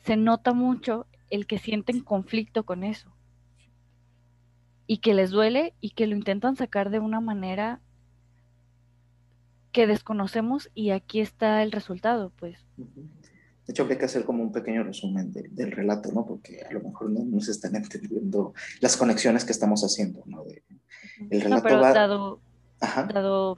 se 0.03 0.15
nota 0.15 0.53
mucho 0.53 1.05
el 1.29 1.47
que 1.47 1.57
sienten 1.57 2.01
conflicto 2.01 2.63
con 2.63 2.83
eso. 2.83 3.11
Y 4.87 4.97
que 4.97 5.13
les 5.13 5.31
duele 5.31 5.73
y 5.81 5.91
que 5.91 6.07
lo 6.07 6.15
intentan 6.15 6.55
sacar 6.55 6.91
de 6.91 6.99
una 6.99 7.19
manera 7.19 7.79
que 9.75 9.87
desconocemos 9.87 10.71
y 10.73 10.91
aquí 10.91 11.19
está 11.19 11.61
el 11.61 11.73
resultado, 11.73 12.31
pues. 12.39 12.65
De 12.77 13.73
hecho, 13.73 13.83
habría 13.83 13.97
que 13.97 14.05
hacer 14.05 14.23
como 14.23 14.41
un 14.41 14.53
pequeño 14.53 14.85
resumen 14.85 15.33
de, 15.33 15.49
del 15.51 15.73
relato, 15.73 16.13
¿no? 16.13 16.25
Porque 16.25 16.61
a 16.61 16.71
lo 16.71 16.79
mejor 16.79 17.09
no, 17.09 17.25
no, 17.25 17.41
se 17.41 17.51
están 17.51 17.75
entendiendo 17.75 18.53
las 18.79 18.95
conexiones 18.95 19.43
que 19.43 19.51
estamos 19.51 19.83
haciendo, 19.83 20.23
¿no? 20.27 20.45
De, 20.45 20.63
el 21.29 21.41
relato 21.41 21.55
no, 21.55 21.63
pero 21.63 21.81
va... 21.81 21.91
dado, 21.91 22.39
dado, 22.79 23.57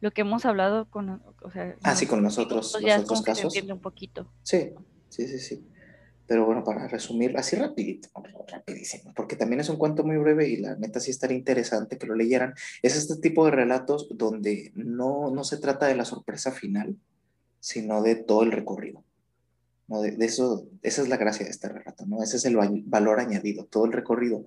lo 0.00 0.10
que 0.10 0.22
hemos 0.22 0.46
hablado 0.46 0.86
con, 0.86 1.20
o 1.42 1.50
sea, 1.50 1.76
ah, 1.82 1.94
sí, 1.94 2.06
con 2.06 2.22
nosotros, 2.22 2.74
ya 2.82 3.00
otros 3.00 3.20
casos. 3.20 3.40
Se 3.52 3.58
entiende 3.58 3.74
un 3.74 3.80
poquito. 3.80 4.26
Sí, 4.44 4.70
sí, 5.10 5.28
sí, 5.28 5.38
sí. 5.38 5.68
Pero 6.28 6.44
bueno, 6.44 6.62
para 6.62 6.86
resumir, 6.86 7.34
así 7.38 7.56
rapidito, 7.56 8.10
rapidísimo, 8.48 9.14
porque 9.16 9.34
también 9.34 9.60
es 9.60 9.70
un 9.70 9.78
cuento 9.78 10.04
muy 10.04 10.18
breve 10.18 10.46
y 10.46 10.58
la 10.58 10.76
neta 10.76 11.00
sí 11.00 11.10
estaría 11.10 11.38
interesante 11.38 11.96
que 11.96 12.06
lo 12.06 12.14
leyeran. 12.14 12.52
Es 12.82 12.96
este 12.96 13.16
tipo 13.16 13.46
de 13.46 13.52
relatos 13.52 14.08
donde 14.10 14.70
no, 14.74 15.30
no 15.30 15.42
se 15.42 15.56
trata 15.56 15.86
de 15.86 15.96
la 15.96 16.04
sorpresa 16.04 16.52
final, 16.52 16.96
sino 17.60 18.02
de 18.02 18.14
todo 18.14 18.42
el 18.42 18.52
recorrido. 18.52 19.02
¿no? 19.86 20.02
De, 20.02 20.10
de, 20.10 20.26
eso, 20.26 20.68
esa 20.82 21.00
es 21.00 21.08
la 21.08 21.16
gracia 21.16 21.46
de 21.46 21.50
este 21.50 21.70
relato, 21.70 22.04
¿no? 22.04 22.22
Ese 22.22 22.36
es 22.36 22.44
el 22.44 22.58
valor 22.84 23.20
añadido, 23.20 23.64
todo 23.64 23.86
el 23.86 23.92
recorrido. 23.92 24.44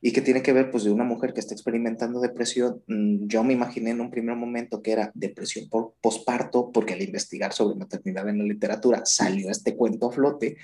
Y 0.00 0.12
que 0.12 0.22
tiene 0.22 0.42
que 0.42 0.54
ver, 0.54 0.70
pues, 0.70 0.82
de 0.84 0.90
una 0.90 1.04
mujer 1.04 1.34
que 1.34 1.40
está 1.40 1.52
experimentando 1.52 2.20
depresión. 2.20 2.82
Mm, 2.86 3.26
yo 3.26 3.44
me 3.44 3.52
imaginé 3.52 3.90
en 3.90 4.00
un 4.00 4.10
primer 4.10 4.34
momento 4.34 4.82
que 4.82 4.92
era 4.92 5.12
depresión 5.14 5.68
por 5.68 5.92
posparto, 6.00 6.72
porque 6.72 6.94
al 6.94 7.02
investigar 7.02 7.52
sobre 7.52 7.78
maternidad 7.78 8.26
en 8.30 8.38
la 8.38 8.44
literatura 8.44 9.02
salió 9.04 9.50
este 9.50 9.76
cuento 9.76 10.08
a 10.08 10.12
flote, 10.12 10.56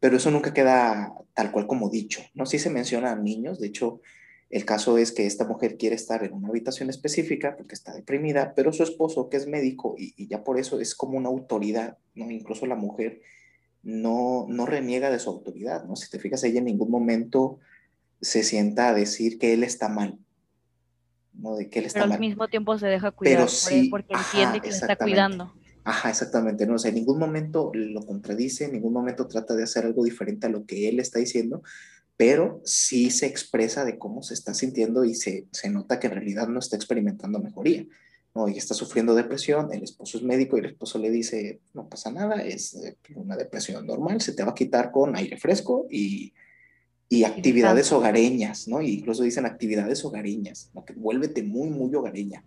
pero 0.00 0.16
eso 0.16 0.30
nunca 0.30 0.52
queda 0.52 1.14
tal 1.34 1.52
cual 1.52 1.66
como 1.66 1.90
dicho, 1.90 2.22
¿no? 2.34 2.46
Sí 2.46 2.58
se 2.58 2.70
menciona 2.70 3.12
a 3.12 3.16
niños, 3.16 3.60
de 3.60 3.68
hecho, 3.68 4.00
el 4.48 4.64
caso 4.64 4.98
es 4.98 5.12
que 5.12 5.26
esta 5.26 5.46
mujer 5.46 5.76
quiere 5.76 5.94
estar 5.94 6.24
en 6.24 6.32
una 6.32 6.48
habitación 6.48 6.90
específica 6.90 7.56
porque 7.56 7.74
está 7.74 7.94
deprimida, 7.94 8.52
pero 8.56 8.72
su 8.72 8.82
esposo, 8.82 9.28
que 9.28 9.36
es 9.36 9.46
médico, 9.46 9.94
y, 9.96 10.12
y 10.16 10.26
ya 10.26 10.42
por 10.42 10.58
eso 10.58 10.80
es 10.80 10.96
como 10.96 11.16
una 11.16 11.28
autoridad, 11.28 11.98
¿no? 12.14 12.30
Incluso 12.30 12.66
la 12.66 12.74
mujer 12.74 13.20
no, 13.82 14.46
no 14.48 14.66
reniega 14.66 15.10
de 15.10 15.18
su 15.18 15.30
autoridad, 15.30 15.84
¿no? 15.84 15.96
Si 15.96 16.10
te 16.10 16.18
fijas, 16.18 16.42
ella 16.44 16.58
en 16.58 16.66
ningún 16.66 16.90
momento 16.90 17.58
se 18.20 18.42
sienta 18.42 18.88
a 18.88 18.94
decir 18.94 19.38
que 19.38 19.52
él 19.52 19.62
está 19.62 19.88
mal, 19.88 20.18
¿no? 21.32 21.56
De 21.56 21.70
que 21.70 21.78
él 21.78 21.86
está 21.86 22.00
Pero 22.00 22.04
al 22.04 22.10
mal. 22.10 22.20
mismo 22.20 22.48
tiempo 22.48 22.78
se 22.78 22.86
deja 22.86 23.10
cuidar 23.12 23.34
Pero 23.36 23.42
por 23.44 23.50
sí, 23.50 23.80
él 23.80 23.88
porque 23.90 24.14
ajá, 24.14 24.30
entiende 24.38 24.60
que 24.60 24.70
le 24.70 24.76
está 24.76 24.96
cuidando. 24.96 25.54
Ajá, 25.84 26.10
exactamente, 26.10 26.66
¿no? 26.66 26.74
O 26.74 26.78
sea, 26.78 26.90
en 26.90 26.96
ningún 26.96 27.18
momento 27.18 27.70
lo 27.74 28.04
contradice, 28.04 28.66
en 28.66 28.72
ningún 28.72 28.92
momento 28.92 29.26
trata 29.26 29.54
de 29.54 29.62
hacer 29.62 29.84
algo 29.84 30.04
diferente 30.04 30.46
a 30.46 30.50
lo 30.50 30.66
que 30.66 30.88
él 30.88 31.00
está 31.00 31.18
diciendo, 31.18 31.62
pero 32.16 32.60
sí 32.64 33.10
se 33.10 33.26
expresa 33.26 33.84
de 33.84 33.98
cómo 33.98 34.22
se 34.22 34.34
está 34.34 34.52
sintiendo 34.52 35.04
y 35.04 35.14
se, 35.14 35.46
se 35.52 35.70
nota 35.70 35.98
que 35.98 36.08
en 36.08 36.14
realidad 36.14 36.48
no 36.48 36.58
está 36.58 36.76
experimentando 36.76 37.38
mejoría. 37.38 37.86
¿no? 38.34 38.48
Y 38.48 38.58
está 38.58 38.74
sufriendo 38.74 39.14
depresión, 39.14 39.72
el 39.72 39.82
esposo 39.82 40.18
es 40.18 40.22
médico 40.22 40.56
y 40.56 40.60
el 40.60 40.66
esposo 40.66 40.98
le 40.98 41.10
dice, 41.10 41.60
no 41.74 41.88
pasa 41.88 42.12
nada, 42.12 42.42
es 42.42 42.74
eh, 42.74 42.96
una 43.16 43.36
depresión 43.36 43.86
normal, 43.86 44.20
se 44.20 44.32
te 44.32 44.44
va 44.44 44.52
a 44.52 44.54
quitar 44.54 44.92
con 44.92 45.16
aire 45.16 45.36
fresco 45.36 45.86
y, 45.90 46.32
y 47.08 47.24
actividades 47.24 47.90
hogareñas, 47.90 48.68
¿no? 48.68 48.80
Y 48.80 48.98
incluso 48.98 49.24
dicen 49.24 49.46
actividades 49.46 50.04
hogareñas, 50.04 50.70
¿no? 50.74 50.84
Que 50.84 50.92
vuélvete 50.92 51.42
muy, 51.42 51.70
muy 51.70 51.92
hogareña. 51.94 52.44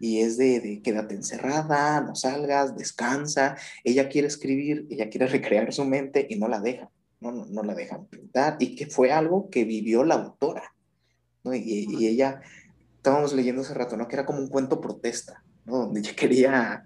Y 0.00 0.20
es 0.20 0.36
de, 0.36 0.60
de 0.60 0.82
quédate 0.82 1.14
encerrada, 1.14 2.00
no 2.00 2.14
salgas, 2.14 2.76
descansa. 2.76 3.56
Ella 3.84 4.08
quiere 4.08 4.28
escribir, 4.28 4.86
ella 4.90 5.08
quiere 5.10 5.26
recrear 5.28 5.72
su 5.72 5.84
mente 5.84 6.26
y 6.28 6.36
no 6.36 6.48
la 6.48 6.60
deja, 6.60 6.90
no, 7.20 7.32
no, 7.32 7.46
no 7.46 7.62
la 7.62 7.74
dejan 7.74 8.06
pintar. 8.06 8.56
Y 8.60 8.76
que 8.76 8.86
fue 8.86 9.12
algo 9.12 9.50
que 9.50 9.64
vivió 9.64 10.04
la 10.04 10.14
autora. 10.14 10.74
¿no? 11.44 11.54
Y, 11.54 12.06
ella, 12.06 12.40
estábamos 12.96 13.32
leyendo 13.32 13.62
hace 13.62 13.74
rato, 13.74 13.96
¿no? 13.96 14.08
Que 14.08 14.16
era 14.16 14.26
como 14.26 14.40
un 14.40 14.48
cuento 14.48 14.80
protesta, 14.80 15.42
¿no? 15.64 15.78
Donde 15.78 16.00
ella 16.00 16.12
quería 16.16 16.84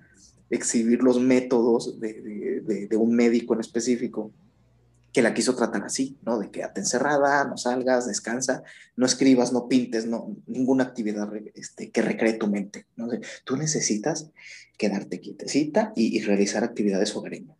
exhibir 0.51 1.03
los 1.03 1.19
métodos 1.19 1.99
de, 1.99 2.61
de 2.89 2.97
un 2.97 3.15
médico 3.15 3.55
en 3.55 3.61
específico 3.61 4.33
que 5.13 5.23
la 5.23 5.35
quiso 5.35 5.55
tratar 5.55 5.85
así, 5.85 6.17
¿no? 6.23 6.39
De 6.39 6.51
quédate 6.51 6.81
encerrada, 6.81 7.45
no 7.45 7.59
salgas, 7.59 8.07
descansa, 8.07 8.63
no 8.97 9.05
escribas, 9.05 9.53
no 9.53 9.69
pintes, 9.69 10.07
no, 10.07 10.35
ninguna 10.47 10.85
actividad 10.85 11.31
este, 11.55 11.91
que 11.91 12.03
recree 12.03 12.33
tu 12.35 12.49
mente. 12.49 12.87
¿no? 12.97 13.09
Tú 13.45 13.57
necesitas 13.57 14.31
quedarte 14.79 15.21
quietecita 15.21 15.93
y, 15.95 16.21
realizar 16.23 16.65
actividades 16.65 17.15
hogareñas. 17.15 17.57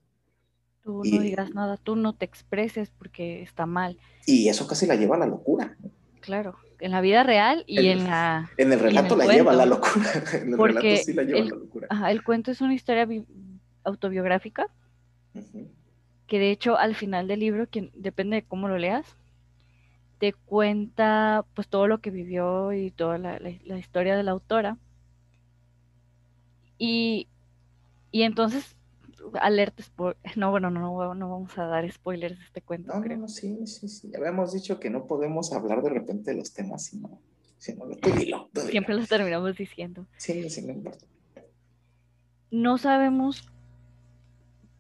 Tú 0.83 1.03
no 1.05 1.21
digas 1.21 1.55
nada, 1.55 1.77
tú 1.77 1.95
no 1.95 2.15
te 2.15 2.25
expreses 2.25 2.91
porque 2.91 3.43
está 3.43 3.67
mal. 3.67 3.99
Y 4.27 4.49
eso 4.49 4.67
casi 4.67 4.87
la 4.87 4.97
lleva 4.97 5.17
a 5.17 5.19
la 5.21 5.27
locura. 5.27 5.77
Claro, 6.21 6.57
en 6.81 6.91
la 6.91 7.01
vida 7.01 7.23
real 7.23 7.65
y 7.67 7.87
en 7.87 8.05
la... 8.05 8.51
En 8.57 8.73
el 8.73 8.81
relato 8.81 9.15
la 9.15 9.27
lleva 9.27 9.53
a 9.53 9.57
la 9.57 9.67
locura. 9.67 10.11
En 10.33 10.55
el 10.55 10.59
relato 10.59 11.05
sí 11.05 11.13
la 11.13 11.23
lleva 11.23 11.41
a 11.41 11.45
la 11.45 11.51
locura. 11.51 12.11
el 12.11 12.25
cuento 12.25 12.51
es 12.51 12.63
una 12.63 12.75
historia 12.75 13.07
autobiográfica 13.85 14.69
que 16.33 16.39
de 16.39 16.51
hecho 16.51 16.79
al 16.79 16.95
final 16.95 17.29
del 17.29 17.41
libro, 17.41 17.67
quien, 17.69 17.91
depende 17.95 18.37
de 18.37 18.43
cómo 18.43 18.67
lo 18.67 18.79
leas, 18.79 19.05
te 20.19 20.33
cuenta 20.33 21.45
pues 21.53 21.69
todo 21.69 21.87
lo 21.87 22.01
que 22.01 22.11
vivió 22.11 22.73
y 22.73 22.91
toda 22.91 23.19
la, 23.19 23.79
historia 23.79 24.17
de 24.17 24.23
la 24.23 24.31
autora. 24.31 24.79
Y, 26.79 27.29
y 28.13 28.23
entonces, 28.23 28.77
alerta, 29.43 29.85
no, 30.37 30.51
bueno, 30.51 30.71
no, 30.71 30.81
no, 30.81 31.15
no, 31.15 31.31
vamos 31.31 31.59
a 31.59 31.67
dar 31.67 31.93
spoilers 31.93 32.39
de 32.39 32.45
este 32.47 32.63
cuento. 32.63 32.95
No, 32.95 33.03
creo. 33.03 33.19
no, 33.19 33.29
sí, 33.29 33.67
sí, 33.67 33.87
sí. 33.89 34.09
Ya 34.11 34.17
habíamos 34.17 34.55
dicho 34.55 34.81
que 34.81 34.89
no 34.89 35.07
podemos 35.07 35.53
hablar 35.53 35.83
de 35.83 35.91
repente 35.91 36.31
de 36.31 36.39
los 36.39 36.55
temas, 36.55 36.87
sino, 36.87 37.21
sino 37.59 37.85
tú 38.01 38.11
dilo, 38.11 38.49
Siempre 38.71 38.95
los 38.95 39.07
terminamos 39.07 39.55
diciendo. 39.55 40.07
Sí, 40.17 40.49
sí, 40.49 40.63
importa. 40.63 41.05
No 42.51 42.79
sabemos 42.79 43.53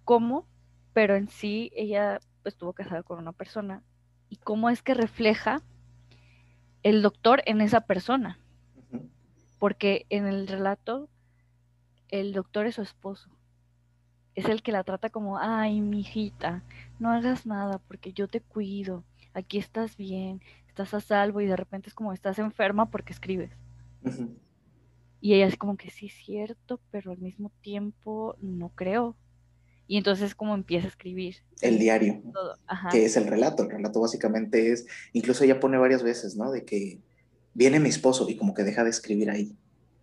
cómo 0.06 0.46
pero 0.92 1.16
en 1.16 1.28
sí 1.28 1.70
ella 1.74 2.20
estuvo 2.44 2.72
casada 2.72 3.02
con 3.02 3.18
una 3.18 3.32
persona. 3.32 3.82
¿Y 4.28 4.36
cómo 4.36 4.70
es 4.70 4.82
que 4.82 4.94
refleja 4.94 5.62
el 6.82 7.02
doctor 7.02 7.42
en 7.46 7.60
esa 7.60 7.82
persona? 7.82 8.38
Porque 9.58 10.06
en 10.08 10.26
el 10.26 10.48
relato 10.48 11.08
el 12.08 12.32
doctor 12.32 12.66
es 12.66 12.76
su 12.76 12.82
esposo. 12.82 13.30
Es 14.34 14.46
el 14.46 14.62
que 14.62 14.72
la 14.72 14.84
trata 14.84 15.10
como, 15.10 15.38
ay, 15.38 15.80
mi 15.80 16.00
hijita, 16.00 16.62
no 16.98 17.10
hagas 17.10 17.46
nada 17.46 17.78
porque 17.78 18.12
yo 18.12 18.28
te 18.28 18.40
cuido, 18.40 19.04
aquí 19.34 19.58
estás 19.58 19.96
bien, 19.96 20.40
estás 20.68 20.94
a 20.94 21.00
salvo 21.00 21.40
y 21.40 21.46
de 21.46 21.56
repente 21.56 21.88
es 21.88 21.94
como, 21.94 22.12
estás 22.12 22.38
enferma 22.38 22.86
porque 22.86 23.12
escribes. 23.12 23.50
Y 25.20 25.34
ella 25.34 25.46
es 25.46 25.56
como 25.56 25.76
que 25.76 25.90
sí, 25.90 26.06
es 26.06 26.14
cierto, 26.14 26.80
pero 26.90 27.12
al 27.12 27.18
mismo 27.18 27.50
tiempo 27.60 28.36
no 28.40 28.70
creo. 28.70 29.16
Y 29.86 29.96
entonces 29.96 30.34
como 30.34 30.54
empieza 30.54 30.86
a 30.86 30.90
escribir. 30.90 31.36
El 31.60 31.78
diario, 31.78 32.22
que 32.90 33.04
es 33.04 33.16
el 33.16 33.26
relato. 33.26 33.64
El 33.64 33.70
relato 33.70 34.00
básicamente 34.00 34.72
es, 34.72 34.86
incluso 35.12 35.44
ella 35.44 35.60
pone 35.60 35.78
varias 35.78 36.02
veces, 36.02 36.36
¿no? 36.36 36.50
De 36.50 36.64
que 36.64 37.00
viene 37.54 37.80
mi 37.80 37.88
esposo 37.88 38.28
y 38.28 38.36
como 38.36 38.54
que 38.54 38.64
deja 38.64 38.84
de 38.84 38.90
escribir 38.90 39.30
ahí, 39.30 39.56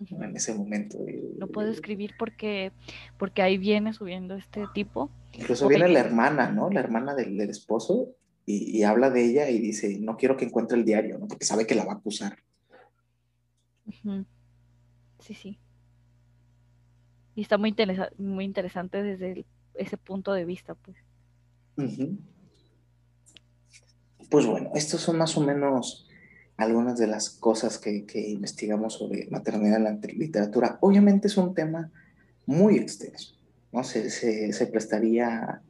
en 0.09 0.35
ese 0.35 0.53
momento. 0.53 0.97
no 1.37 1.47
puedo 1.47 1.69
escribir 1.69 2.13
porque, 2.17 2.71
porque 3.17 3.41
ahí 3.41 3.57
viene 3.57 3.93
subiendo 3.93 4.35
este 4.35 4.65
tipo. 4.73 5.09
Incluso 5.33 5.67
viene 5.67 5.87
la 5.87 5.99
hermana, 5.99 6.51
¿no? 6.51 6.69
La 6.69 6.79
hermana 6.79 7.15
del, 7.15 7.39
esposo 7.41 8.09
y, 8.45 8.83
habla 8.83 9.09
de 9.09 9.25
ella 9.25 9.49
y 9.49 9.59
dice, 9.59 9.97
no 9.99 10.17
quiero 10.17 10.37
que 10.37 10.45
encuentre 10.45 10.77
el 10.77 10.85
diario, 10.85 11.17
¿no? 11.17 11.27
Porque 11.27 11.45
sabe 11.45 11.67
que 11.67 11.75
la 11.75 11.85
va 11.85 11.93
a 11.93 11.95
acusar. 11.95 12.37
Sí, 15.19 15.33
sí. 15.33 15.59
Y 17.35 17.41
está 17.41 17.57
muy, 17.57 17.75
muy 18.17 18.45
interesante 18.45 19.03
desde 19.03 19.31
el 19.31 19.45
ese 19.79 19.97
punto 19.97 20.33
de 20.33 20.45
vista, 20.45 20.75
pues. 20.75 20.97
Pues 24.29 24.45
bueno, 24.45 24.71
estos 24.75 25.01
son 25.01 25.17
más 25.17 25.35
o 25.37 25.41
menos 25.41 26.07
algunas 26.57 26.99
de 26.99 27.07
las 27.07 27.29
cosas 27.29 27.77
que, 27.77 28.05
investigamos 28.13 28.95
sobre 28.95 29.27
maternidad 29.31 29.77
en 29.77 29.83
la 29.85 29.99
literatura. 30.13 30.77
Obviamente 30.81 31.27
es 31.27 31.37
un 31.37 31.53
tema 31.53 31.89
muy 32.45 32.75
extenso, 32.75 33.35
¿no? 33.71 33.83
Se, 33.83 34.09
se, 34.09 34.67
prestaría 34.67 35.61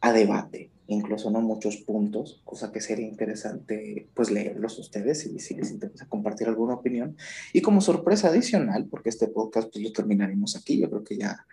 a 0.00 0.12
debate, 0.12 0.70
incluso 0.88 1.30
no 1.30 1.40
muchos 1.40 1.76
puntos, 1.76 2.40
cosa 2.44 2.72
que 2.72 2.80
sería 2.80 3.06
interesante 3.06 4.08
pues 4.14 4.30
leerlos 4.30 4.78
ustedes 4.78 5.24
y 5.26 5.38
si 5.38 5.54
les 5.54 5.70
interesa 5.70 6.08
compartir 6.08 6.48
alguna 6.48 6.74
opinión. 6.74 7.16
Y 7.52 7.62
como 7.62 7.80
sorpresa 7.80 8.28
adicional, 8.28 8.86
porque 8.90 9.10
este 9.10 9.28
podcast 9.28 9.70
pues 9.72 9.84
lo 9.84 9.92
terminaremos 9.92 10.56
aquí, 10.56 10.80
yo 10.80 10.90
creo 10.90 11.04
que 11.04 11.18
ya 11.18 11.46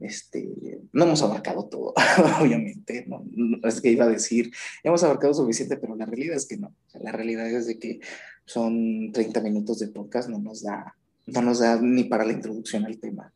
este, 0.00 0.80
no 0.92 1.04
hemos 1.04 1.22
abarcado 1.22 1.66
todo, 1.66 1.94
obviamente, 2.40 3.06
no, 3.06 3.24
es 3.62 3.80
que 3.80 3.90
iba 3.90 4.04
a 4.04 4.08
decir, 4.08 4.52
hemos 4.82 5.02
abarcado 5.04 5.34
suficiente, 5.34 5.76
pero 5.76 5.96
la 5.96 6.06
realidad 6.06 6.36
es 6.36 6.46
que 6.46 6.56
no, 6.56 6.74
la 7.00 7.12
realidad 7.12 7.48
es 7.48 7.66
de 7.66 7.78
que 7.78 8.00
son 8.44 9.12
30 9.12 9.40
minutos 9.40 9.78
de 9.78 9.88
podcast, 9.88 10.28
no 10.28 10.38
nos 10.38 10.62
da, 10.62 10.94
no 11.26 11.42
nos 11.42 11.60
da 11.60 11.80
ni 11.80 12.04
para 12.04 12.24
la 12.24 12.32
introducción 12.32 12.84
al 12.84 12.98
tema. 12.98 13.32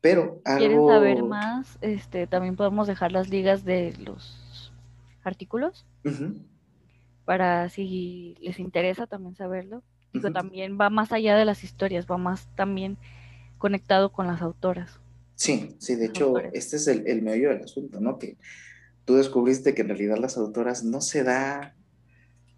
Pero 0.00 0.42
algo... 0.44 0.58
¿Quieren 0.58 0.86
saber 0.86 1.22
más? 1.22 1.78
Este, 1.80 2.26
también 2.26 2.56
podemos 2.56 2.86
dejar 2.86 3.10
las 3.10 3.30
ligas 3.30 3.64
de 3.64 3.94
los 4.04 4.72
artículos 5.22 5.86
para 7.24 7.68
si 7.70 8.36
les 8.40 8.58
interesa 8.58 9.06
también 9.06 9.34
saberlo. 9.34 9.82
Digo, 10.12 10.30
también 10.30 10.78
va 10.78 10.90
más 10.90 11.10
allá 11.12 11.36
de 11.36 11.44
las 11.44 11.64
historias, 11.64 12.06
va 12.08 12.18
más 12.18 12.46
también 12.54 12.98
conectado 13.58 14.12
con 14.12 14.26
las 14.26 14.42
autoras. 14.42 15.00
Sí, 15.36 15.76
sí, 15.78 15.96
de 15.96 16.06
hecho, 16.06 16.38
este 16.52 16.76
es 16.76 16.86
el, 16.86 17.06
el 17.06 17.22
meollo 17.22 17.50
del 17.50 17.64
asunto, 17.64 18.00
¿no? 18.00 18.18
Que 18.18 18.36
tú 19.04 19.16
descubriste 19.16 19.74
que 19.74 19.82
en 19.82 19.88
realidad 19.88 20.18
las 20.18 20.36
autoras 20.36 20.84
no 20.84 21.00
se 21.00 21.24
da 21.24 21.74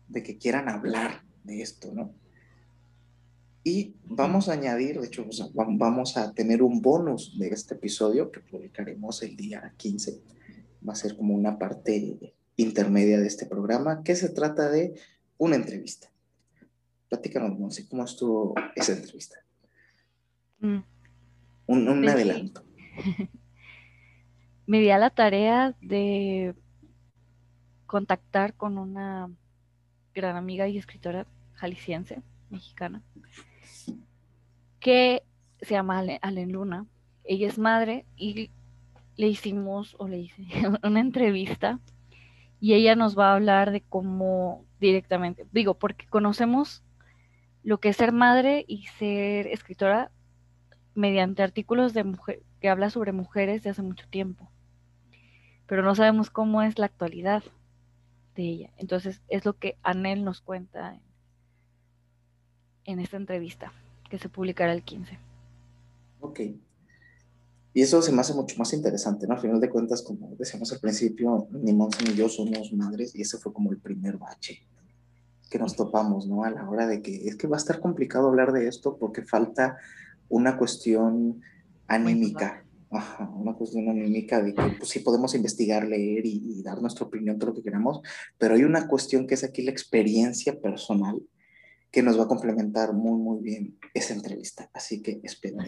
de 0.08 0.22
que 0.22 0.38
quieran 0.38 0.68
hablar 0.68 1.22
de 1.44 1.62
esto, 1.62 1.92
¿no? 1.92 2.14
Y 3.66 3.96
vamos 4.04 4.48
a 4.48 4.52
añadir, 4.52 5.00
de 5.00 5.08
hecho, 5.08 5.26
vamos 5.54 6.16
a 6.16 6.32
tener 6.34 6.62
un 6.62 6.80
bonus 6.80 7.36
de 7.36 7.48
este 7.48 7.74
episodio 7.74 8.30
que 8.30 8.38
publicaremos 8.38 9.24
el 9.24 9.36
día 9.36 9.74
15. 9.76 10.22
Va 10.88 10.92
a 10.92 10.96
ser 10.96 11.16
como 11.16 11.34
una 11.34 11.58
parte 11.58 12.32
intermedia 12.54 13.18
de 13.18 13.26
este 13.26 13.44
programa 13.44 14.04
que 14.04 14.14
se 14.14 14.28
trata 14.28 14.70
de 14.70 14.94
una 15.36 15.56
entrevista. 15.56 16.12
Platícanos, 17.08 17.58
Monse, 17.58 17.88
¿cómo 17.88 18.04
estuvo 18.04 18.54
esa 18.76 18.92
entrevista? 18.92 19.36
Mm. 20.60 20.78
Un, 21.66 21.88
un 21.88 22.08
adelanto. 22.08 22.65
me 24.66 24.80
di 24.80 24.90
a 24.90 24.98
la 24.98 25.10
tarea 25.10 25.74
de 25.80 26.54
contactar 27.86 28.54
con 28.54 28.78
una 28.78 29.30
gran 30.14 30.36
amiga 30.36 30.66
y 30.68 30.78
escritora 30.78 31.26
jalisciense, 31.54 32.22
mexicana, 32.50 33.02
que 34.80 35.22
se 35.60 35.74
llama 35.74 36.02
Alen 36.20 36.52
Luna. 36.52 36.86
Ella 37.24 37.48
es 37.48 37.58
madre 37.58 38.04
y 38.16 38.50
le 39.16 39.28
hicimos, 39.28 39.96
o 39.98 40.08
le 40.08 40.18
hice, 40.18 40.42
una 40.82 41.00
entrevista 41.00 41.80
y 42.60 42.74
ella 42.74 42.96
nos 42.96 43.18
va 43.18 43.30
a 43.30 43.34
hablar 43.34 43.70
de 43.70 43.82
cómo 43.82 44.64
directamente, 44.80 45.46
digo, 45.52 45.74
porque 45.74 46.06
conocemos 46.06 46.82
lo 47.62 47.78
que 47.78 47.88
es 47.90 47.96
ser 47.96 48.12
madre 48.12 48.64
y 48.68 48.86
ser 48.98 49.48
escritora 49.48 50.10
mediante 50.96 51.42
artículos 51.42 51.94
de 51.94 52.04
mujer, 52.04 52.42
que 52.60 52.68
habla 52.68 52.90
sobre 52.90 53.12
mujeres 53.12 53.62
de 53.62 53.70
hace 53.70 53.82
mucho 53.82 54.06
tiempo, 54.08 54.50
pero 55.66 55.82
no 55.82 55.94
sabemos 55.94 56.30
cómo 56.30 56.62
es 56.62 56.78
la 56.78 56.86
actualidad 56.86 57.42
de 58.34 58.42
ella. 58.42 58.70
Entonces 58.76 59.20
es 59.28 59.44
lo 59.44 59.54
que 59.54 59.76
Anel 59.82 60.24
nos 60.24 60.40
cuenta 60.40 61.00
en, 62.84 63.00
esta 63.00 63.16
entrevista 63.16 63.72
que 64.08 64.18
se 64.18 64.28
publicará 64.28 64.72
el 64.72 64.82
15. 64.82 65.18
Ok. 66.20 66.40
Y 67.74 67.82
eso 67.82 68.00
se 68.00 68.10
me 68.10 68.20
hace 68.20 68.32
mucho 68.32 68.56
más 68.56 68.72
interesante, 68.72 69.26
¿no? 69.26 69.34
Al 69.34 69.40
final 69.40 69.60
de 69.60 69.68
cuentas, 69.68 70.00
como 70.00 70.34
decíamos 70.36 70.72
al 70.72 70.80
principio, 70.80 71.46
ni 71.50 71.74
Monse 71.74 72.04
ni 72.04 72.14
yo 72.14 72.28
somos 72.28 72.72
madres 72.72 73.14
y 73.14 73.20
ese 73.20 73.36
fue 73.36 73.52
como 73.52 73.70
el 73.70 73.78
primer 73.78 74.16
bache 74.16 74.62
que 75.50 75.58
nos 75.58 75.76
topamos, 75.76 76.26
¿no? 76.26 76.44
A 76.44 76.50
la 76.50 76.68
hora 76.68 76.86
de 76.86 77.02
que 77.02 77.28
es 77.28 77.36
que 77.36 77.46
va 77.46 77.56
a 77.56 77.58
estar 77.58 77.80
complicado 77.80 78.28
hablar 78.28 78.52
de 78.52 78.66
esto 78.66 78.96
porque 78.96 79.22
falta 79.22 79.76
una 80.28 80.56
cuestión 80.56 81.40
anímica, 81.86 82.64
una 83.34 83.54
cuestión 83.54 83.88
anímica 83.88 84.42
de 84.42 84.54
que 84.54 84.62
pues, 84.78 84.90
sí 84.90 85.00
podemos 85.00 85.34
investigar, 85.34 85.86
leer 85.86 86.24
y, 86.24 86.62
dar 86.62 86.80
nuestra 86.80 87.06
opinión, 87.06 87.38
todo 87.38 87.50
lo 87.50 87.56
que 87.56 87.62
queramos, 87.62 88.00
pero 88.38 88.54
hay 88.54 88.64
una 88.64 88.88
cuestión 88.88 89.26
que 89.26 89.34
es 89.34 89.44
aquí 89.44 89.62
la 89.62 89.70
experiencia 89.70 90.60
personal 90.60 91.20
que 91.90 92.02
nos 92.02 92.18
va 92.18 92.24
a 92.24 92.28
complementar 92.28 92.92
muy, 92.92 93.18
muy 93.18 93.42
bien 93.42 93.78
esa 93.94 94.14
entrevista. 94.14 94.70
Así 94.74 95.02
que 95.02 95.20
espero. 95.22 95.58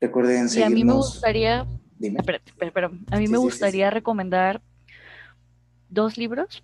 Recuerden 0.00 0.48
seguirnos. 0.48 0.60
Y 0.60 0.62
a 0.62 0.68
mí 0.70 0.84
me 0.84 0.92
gustaría, 0.92 1.66
Dime. 1.98 2.20
a 3.10 3.18
mí 3.18 3.28
me 3.28 3.38
gustaría 3.38 3.90
recomendar 3.90 4.62
dos 5.88 6.16
libros 6.16 6.62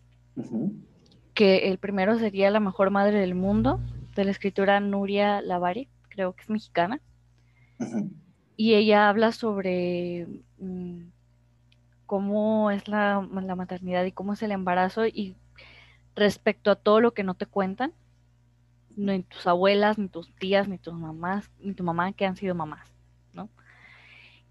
que 1.35 1.69
el 1.69 1.79
primero 1.79 2.19
sería 2.19 2.51
La 2.51 2.61
mejor 2.61 2.91
madre 2.91 3.19
del 3.19 3.35
mundo, 3.35 3.81
de 4.15 4.25
la 4.25 4.31
escritora 4.31 4.81
Nuria 4.81 5.43
Lavari, 5.43 5.89
creo 6.17 6.35
que 6.35 6.43
es 6.43 6.51
mexicana. 6.51 7.01
Y 8.57 8.75
ella 8.75 9.11
habla 9.11 9.33
sobre 9.33 10.27
mm, 10.59 11.09
cómo 12.07 12.71
es 12.71 12.89
la, 12.89 13.29
la, 13.31 13.55
maternidad 13.55 14.05
y 14.07 14.13
cómo 14.13 14.33
es 14.33 14.43
el 14.43 14.51
embarazo 14.51 15.07
y 15.07 15.37
respecto 16.15 16.71
a 16.71 16.77
todo 16.77 17.03
lo 17.03 17.13
que 17.13 17.23
no 17.23 17.35
te 17.35 17.45
cuentan, 17.45 17.93
ni 18.97 19.23
tus 19.25 19.47
abuelas, 19.47 19.99
ni 19.99 20.09
tus 20.09 20.35
tías, 20.37 20.69
ni 20.69 20.79
tus 20.79 20.95
mamás, 20.95 21.51
ni 21.61 21.75
tu 21.75 21.85
mamá 21.85 22.13
que 22.13 22.25
han 22.25 22.37
sido 22.37 22.55
mamás, 22.55 22.91
¿no? 23.35 23.51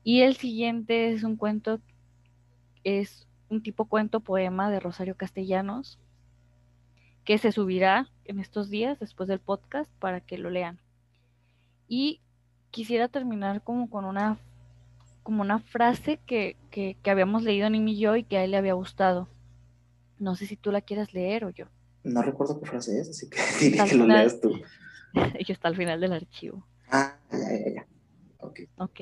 Y 0.04 0.22
el 0.22 0.36
siguiente 0.36 1.12
es 1.12 1.24
un 1.24 1.36
cuento, 1.36 1.80
es 2.84 3.28
un 3.50 3.64
tipo 3.64 3.86
cuento 3.86 4.20
poema 4.20 4.70
de 4.70 4.80
Rosario 4.80 5.18
Castellanos, 5.18 5.98
que 7.24 7.40
se 7.40 7.52
subirá 7.52 8.12
en 8.26 8.40
estos 8.40 8.70
días 8.70 9.00
después 9.00 9.28
del 9.28 9.40
podcast 9.40 9.92
para 9.98 10.22
que 10.22 10.38
lo 10.38 10.52
lean. 10.52 10.80
Y 11.88 12.22
quisiera 12.72 13.08
terminar 13.08 13.62
como 13.64 13.90
con 13.90 14.06
una 14.06 14.38
como 15.24 15.42
una 15.42 15.58
frase 15.58 16.20
que, 16.28 16.56
que, 16.70 16.96
habíamos 17.10 17.42
leído 17.42 17.68
Nim 17.68 17.88
y 17.88 17.98
yo 17.98 18.16
y 18.16 18.24
que 18.24 18.38
a 18.38 18.44
él 18.44 18.52
le 18.52 18.58
había 18.58 18.74
gustado. 18.74 19.28
No 20.20 20.36
sé 20.36 20.46
si 20.46 20.56
tú 20.56 20.72
la 20.72 20.82
quieres 20.82 21.16
leer 21.16 21.46
o 21.46 21.50
yo. 21.50 21.66
No 22.04 22.22
recuerdo 22.22 22.60
qué 22.60 22.68
frase 22.68 23.00
es, 23.00 23.10
así 23.10 23.28
que 23.28 23.40
dile 23.60 23.84
que 23.90 23.96
lo 23.96 24.06
leas 24.06 24.40
tú. 24.40 24.52
y 25.40 25.52
está 25.52 25.68
al 25.68 25.76
final 25.76 26.00
del 26.00 26.14
archivo. 26.14 26.64
Ah, 26.92 27.16
ya, 27.32 27.38
ya, 27.40 27.74
ya. 27.74 27.88
Ok. 28.38 28.60
Ok. 28.78 29.02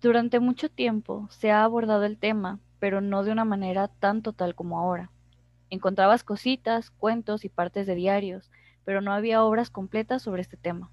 Durante 0.00 0.40
mucho 0.40 0.68
tiempo 0.68 1.28
se 1.30 1.52
ha 1.52 1.62
abordado 1.62 2.04
el 2.04 2.18
tema, 2.18 2.58
pero 2.80 3.00
no 3.00 3.22
de 3.22 3.30
una 3.30 3.44
manera 3.44 3.86
tan 3.86 4.22
total 4.22 4.56
como 4.56 4.80
ahora. 4.80 5.12
Encontrabas 5.70 6.24
cositas, 6.24 6.90
cuentos 6.90 7.44
y 7.44 7.48
partes 7.48 7.86
de 7.86 7.94
diarios, 7.94 8.50
pero 8.84 9.00
no 9.00 9.12
había 9.12 9.44
obras 9.44 9.70
completas 9.70 10.22
sobre 10.22 10.42
este 10.42 10.56
tema. 10.56 10.90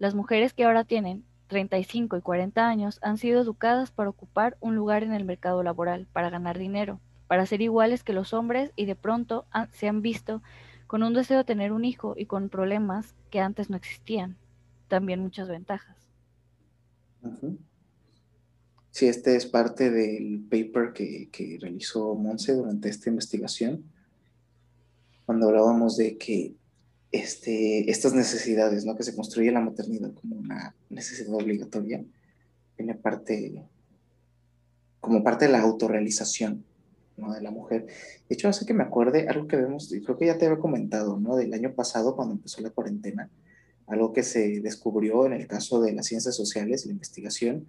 Las 0.00 0.14
mujeres 0.14 0.54
que 0.54 0.64
ahora 0.64 0.84
tienen 0.84 1.24
35 1.48 2.16
y 2.16 2.22
40 2.22 2.66
años 2.66 2.98
han 3.02 3.18
sido 3.18 3.38
educadas 3.42 3.90
para 3.90 4.08
ocupar 4.08 4.56
un 4.58 4.74
lugar 4.74 5.02
en 5.02 5.12
el 5.12 5.26
mercado 5.26 5.62
laboral, 5.62 6.06
para 6.10 6.30
ganar 6.30 6.58
dinero, 6.58 7.00
para 7.28 7.44
ser 7.44 7.60
iguales 7.60 8.02
que 8.02 8.14
los 8.14 8.32
hombres 8.32 8.72
y 8.76 8.86
de 8.86 8.96
pronto 8.96 9.44
se 9.72 9.88
han 9.88 10.00
visto 10.00 10.42
con 10.86 11.02
un 11.02 11.12
deseo 11.12 11.36
de 11.36 11.44
tener 11.44 11.72
un 11.72 11.84
hijo 11.84 12.14
y 12.16 12.24
con 12.24 12.48
problemas 12.48 13.14
que 13.28 13.40
antes 13.40 13.68
no 13.68 13.76
existían. 13.76 14.38
También 14.88 15.20
muchas 15.20 15.48
ventajas. 15.48 15.98
Sí, 18.90 19.06
este 19.06 19.36
es 19.36 19.44
parte 19.44 19.90
del 19.90 20.40
paper 20.48 20.94
que, 20.94 21.28
que 21.30 21.58
realizó 21.60 22.14
Monse 22.14 22.54
durante 22.54 22.88
esta 22.88 23.10
investigación, 23.10 23.84
cuando 25.26 25.48
hablábamos 25.48 25.98
de 25.98 26.16
que 26.16 26.54
este, 27.12 27.90
estas 27.90 28.14
necesidades, 28.14 28.84
¿no? 28.84 28.96
que 28.96 29.02
se 29.02 29.14
construye 29.14 29.50
la 29.50 29.60
maternidad 29.60 30.12
como 30.14 30.36
una 30.36 30.74
necesidad 30.88 31.34
obligatoria, 31.34 32.04
viene 32.76 32.94
parte, 32.94 33.64
como 35.00 35.24
parte 35.24 35.46
de 35.46 35.52
la 35.52 35.60
autorrealización 35.60 36.64
¿no? 37.16 37.32
de 37.32 37.42
la 37.42 37.50
mujer. 37.50 37.86
De 38.28 38.34
hecho, 38.34 38.48
hace 38.48 38.64
que 38.64 38.74
me 38.74 38.84
acuerde 38.84 39.28
algo 39.28 39.48
que 39.48 39.56
vemos, 39.56 39.92
creo 40.04 40.16
que 40.16 40.26
ya 40.26 40.38
te 40.38 40.46
había 40.46 40.60
comentado, 40.60 41.18
¿no? 41.18 41.36
del 41.36 41.52
año 41.52 41.74
pasado 41.74 42.14
cuando 42.14 42.34
empezó 42.34 42.60
la 42.62 42.70
cuarentena, 42.70 43.28
algo 43.86 44.12
que 44.12 44.22
se 44.22 44.60
descubrió 44.60 45.26
en 45.26 45.32
el 45.32 45.48
caso 45.48 45.80
de 45.80 45.92
las 45.92 46.06
ciencias 46.06 46.36
sociales, 46.36 46.86
la 46.86 46.92
investigación, 46.92 47.66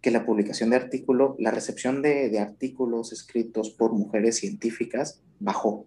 que 0.00 0.10
la 0.10 0.24
publicación 0.24 0.70
de 0.70 0.76
artículos, 0.76 1.34
la 1.38 1.50
recepción 1.50 2.00
de, 2.00 2.30
de 2.30 2.38
artículos 2.38 3.12
escritos 3.12 3.70
por 3.70 3.92
mujeres 3.92 4.36
científicas 4.36 5.20
bajó 5.40 5.86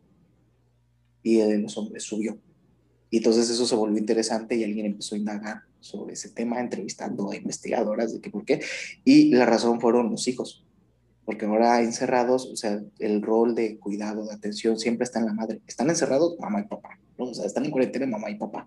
y 1.23 1.37
de 1.37 1.57
los 1.57 1.77
hombres 1.77 2.03
subió. 2.03 2.37
Y 3.11 3.17
entonces 3.17 3.49
eso 3.49 3.65
se 3.65 3.75
volvió 3.75 3.99
interesante 3.99 4.55
y 4.55 4.63
alguien 4.63 4.85
empezó 4.85 5.15
a 5.15 5.17
indagar 5.17 5.63
sobre 5.81 6.13
ese 6.13 6.29
tema, 6.29 6.61
entrevistando 6.61 7.29
a 7.29 7.35
investigadoras 7.35 8.13
de 8.13 8.21
qué 8.21 8.29
por 8.29 8.45
qué. 8.45 8.61
Y 9.03 9.31
la 9.33 9.45
razón 9.45 9.81
fueron 9.81 10.09
los 10.09 10.29
hijos, 10.29 10.65
porque 11.25 11.45
ahora 11.45 11.81
encerrados, 11.81 12.47
o 12.47 12.55
sea, 12.55 12.81
el 12.99 13.21
rol 13.21 13.53
de 13.53 13.77
cuidado, 13.77 14.25
de 14.25 14.33
atención, 14.33 14.79
siempre 14.79 15.03
está 15.03 15.19
en 15.19 15.25
la 15.25 15.33
madre. 15.33 15.59
Están 15.67 15.89
encerrados 15.89 16.39
mamá 16.39 16.61
y 16.61 16.63
papá, 16.63 16.97
¿no? 17.17 17.25
o 17.25 17.33
sea, 17.33 17.45
están 17.45 17.65
en 17.65 17.71
cuarentena 17.71 18.07
mamá 18.07 18.31
y 18.31 18.35
papá. 18.35 18.65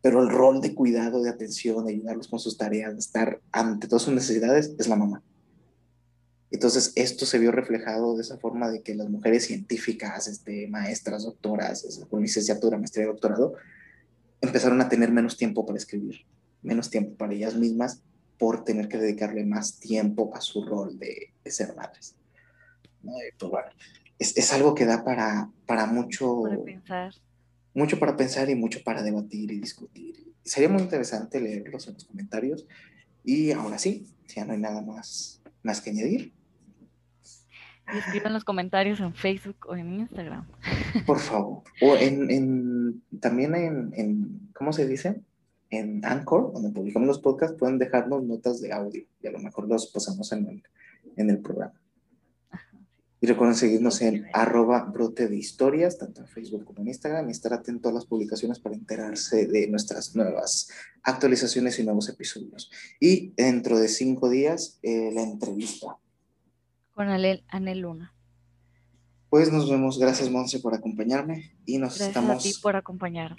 Pero 0.00 0.22
el 0.22 0.28
rol 0.28 0.60
de 0.60 0.72
cuidado, 0.72 1.20
de 1.24 1.30
atención, 1.30 1.84
de 1.84 1.94
ayudarlos 1.94 2.28
con 2.28 2.38
sus 2.38 2.56
tareas, 2.56 2.92
de 2.92 3.00
estar 3.00 3.40
ante 3.50 3.88
todas 3.88 4.02
sus 4.02 4.14
necesidades, 4.14 4.76
es 4.78 4.86
la 4.86 4.94
mamá. 4.94 5.24
Entonces, 6.50 6.92
esto 6.94 7.26
se 7.26 7.38
vio 7.38 7.50
reflejado 7.50 8.16
de 8.16 8.22
esa 8.22 8.38
forma 8.38 8.70
de 8.70 8.82
que 8.82 8.94
las 8.94 9.08
mujeres 9.08 9.46
científicas, 9.46 10.28
este, 10.28 10.68
maestras, 10.68 11.24
doctoras, 11.24 12.06
con 12.08 12.22
licenciatura, 12.22 12.78
maestría 12.78 13.04
y 13.04 13.08
doctorado, 13.08 13.54
empezaron 14.40 14.80
a 14.80 14.88
tener 14.88 15.10
menos 15.10 15.36
tiempo 15.36 15.66
para 15.66 15.78
escribir, 15.78 16.24
menos 16.62 16.90
tiempo 16.90 17.16
para 17.16 17.34
ellas 17.34 17.56
mismas 17.56 18.02
por 18.38 18.64
tener 18.64 18.88
que 18.88 18.98
dedicarle 18.98 19.44
más 19.44 19.78
tiempo 19.80 20.30
a 20.34 20.40
su 20.40 20.64
rol 20.64 20.98
de, 20.98 21.32
ser 21.46 21.74
madres. 21.74 22.14
Pues, 23.02 23.50
bueno, 23.50 23.68
es, 24.18 24.36
es, 24.36 24.52
algo 24.52 24.74
que 24.74 24.84
da 24.84 25.04
para, 25.04 25.50
para 25.66 25.86
mucho... 25.86 26.42
Para 26.42 26.62
pensar. 26.62 27.14
Mucho 27.74 27.98
para 27.98 28.16
pensar 28.16 28.48
y 28.48 28.54
mucho 28.54 28.82
para 28.82 29.02
debatir 29.02 29.52
y 29.52 29.60
discutir. 29.60 30.32
Sería 30.42 30.68
muy 30.68 30.80
interesante 30.80 31.40
leerlos 31.40 31.86
en 31.88 31.94
los 31.94 32.04
comentarios. 32.04 32.66
Y 33.22 33.50
ahora 33.52 33.78
sí, 33.78 34.06
ya 34.34 34.44
no 34.44 34.54
hay 34.54 34.58
nada 34.58 34.80
más, 34.80 35.42
más 35.62 35.80
que 35.80 35.90
añadir. 35.90 36.32
Escriban 37.94 38.32
los 38.32 38.44
comentarios 38.44 39.00
en 39.00 39.14
Facebook 39.14 39.66
o 39.68 39.76
en 39.76 39.92
Instagram. 40.00 40.46
Por 41.06 41.18
favor. 41.18 41.62
O 41.80 41.96
en, 41.96 42.30
en 42.30 43.02
también 43.20 43.54
en, 43.54 43.92
en, 43.94 44.50
¿cómo 44.54 44.72
se 44.72 44.86
dice? 44.86 45.20
En 45.70 46.04
Anchor, 46.04 46.52
donde 46.52 46.70
publicamos 46.70 47.06
los 47.06 47.20
podcasts, 47.20 47.56
pueden 47.58 47.78
dejarnos 47.78 48.24
notas 48.24 48.60
de 48.60 48.72
audio 48.72 49.04
y 49.20 49.26
a 49.26 49.30
lo 49.30 49.38
mejor 49.38 49.68
los 49.68 49.86
pasamos 49.88 50.32
en 50.32 50.46
el, 50.48 50.62
en 51.16 51.30
el 51.30 51.38
programa. 51.38 51.80
Y 53.18 53.26
recuerden 53.26 53.56
seguirnos 53.56 54.02
en 54.02 54.26
arroba 54.34 54.84
brote 54.84 55.26
de 55.26 55.36
historias, 55.36 55.96
tanto 55.96 56.20
en 56.20 56.28
Facebook 56.28 56.64
como 56.64 56.82
en 56.82 56.88
Instagram, 56.88 57.28
y 57.28 57.32
estar 57.32 57.52
atento 57.54 57.88
a 57.88 57.92
las 57.92 58.04
publicaciones 58.04 58.58
para 58.60 58.74
enterarse 58.74 59.46
de 59.46 59.68
nuestras 59.68 60.14
nuevas 60.14 60.68
actualizaciones 61.02 61.78
y 61.78 61.84
nuevos 61.84 62.10
episodios. 62.10 62.70
Y 63.00 63.32
dentro 63.36 63.78
de 63.78 63.88
cinco 63.88 64.28
días, 64.28 64.78
eh, 64.82 65.10
la 65.14 65.22
entrevista 65.22 65.96
con 66.96 67.10
Anel 67.10 67.78
Luna. 67.78 68.14
Pues 69.28 69.52
nos 69.52 69.70
vemos. 69.70 69.98
Gracias, 69.98 70.30
Monse, 70.30 70.60
por 70.60 70.74
acompañarme. 70.74 71.54
Y 71.66 71.76
nos 71.76 71.90
Gracias 71.90 72.08
estamos. 72.08 72.30
Gracias 72.30 72.54
a 72.54 72.56
ti 72.56 72.62
por 72.62 72.74
acompañar. 72.74 73.36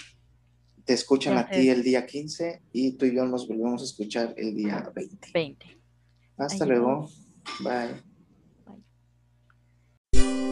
Te 0.85 0.93
escuchan 0.93 1.33
Gracias. 1.33 1.57
a 1.57 1.59
ti 1.59 1.69
el 1.69 1.81
día 1.81 2.05
15 2.05 2.61
y 2.71 2.91
tú 2.91 3.05
y 3.07 3.15
yo 3.15 3.25
nos 3.25 3.47
volvemos 3.47 3.81
a 3.81 3.85
escuchar 3.85 4.35
el 4.37 4.55
día 4.55 4.91
20. 4.93 5.31
20. 5.33 5.77
Hasta 6.37 6.65
luego. 6.67 7.09
Bye. 7.61 7.95
Bye. 10.13 10.46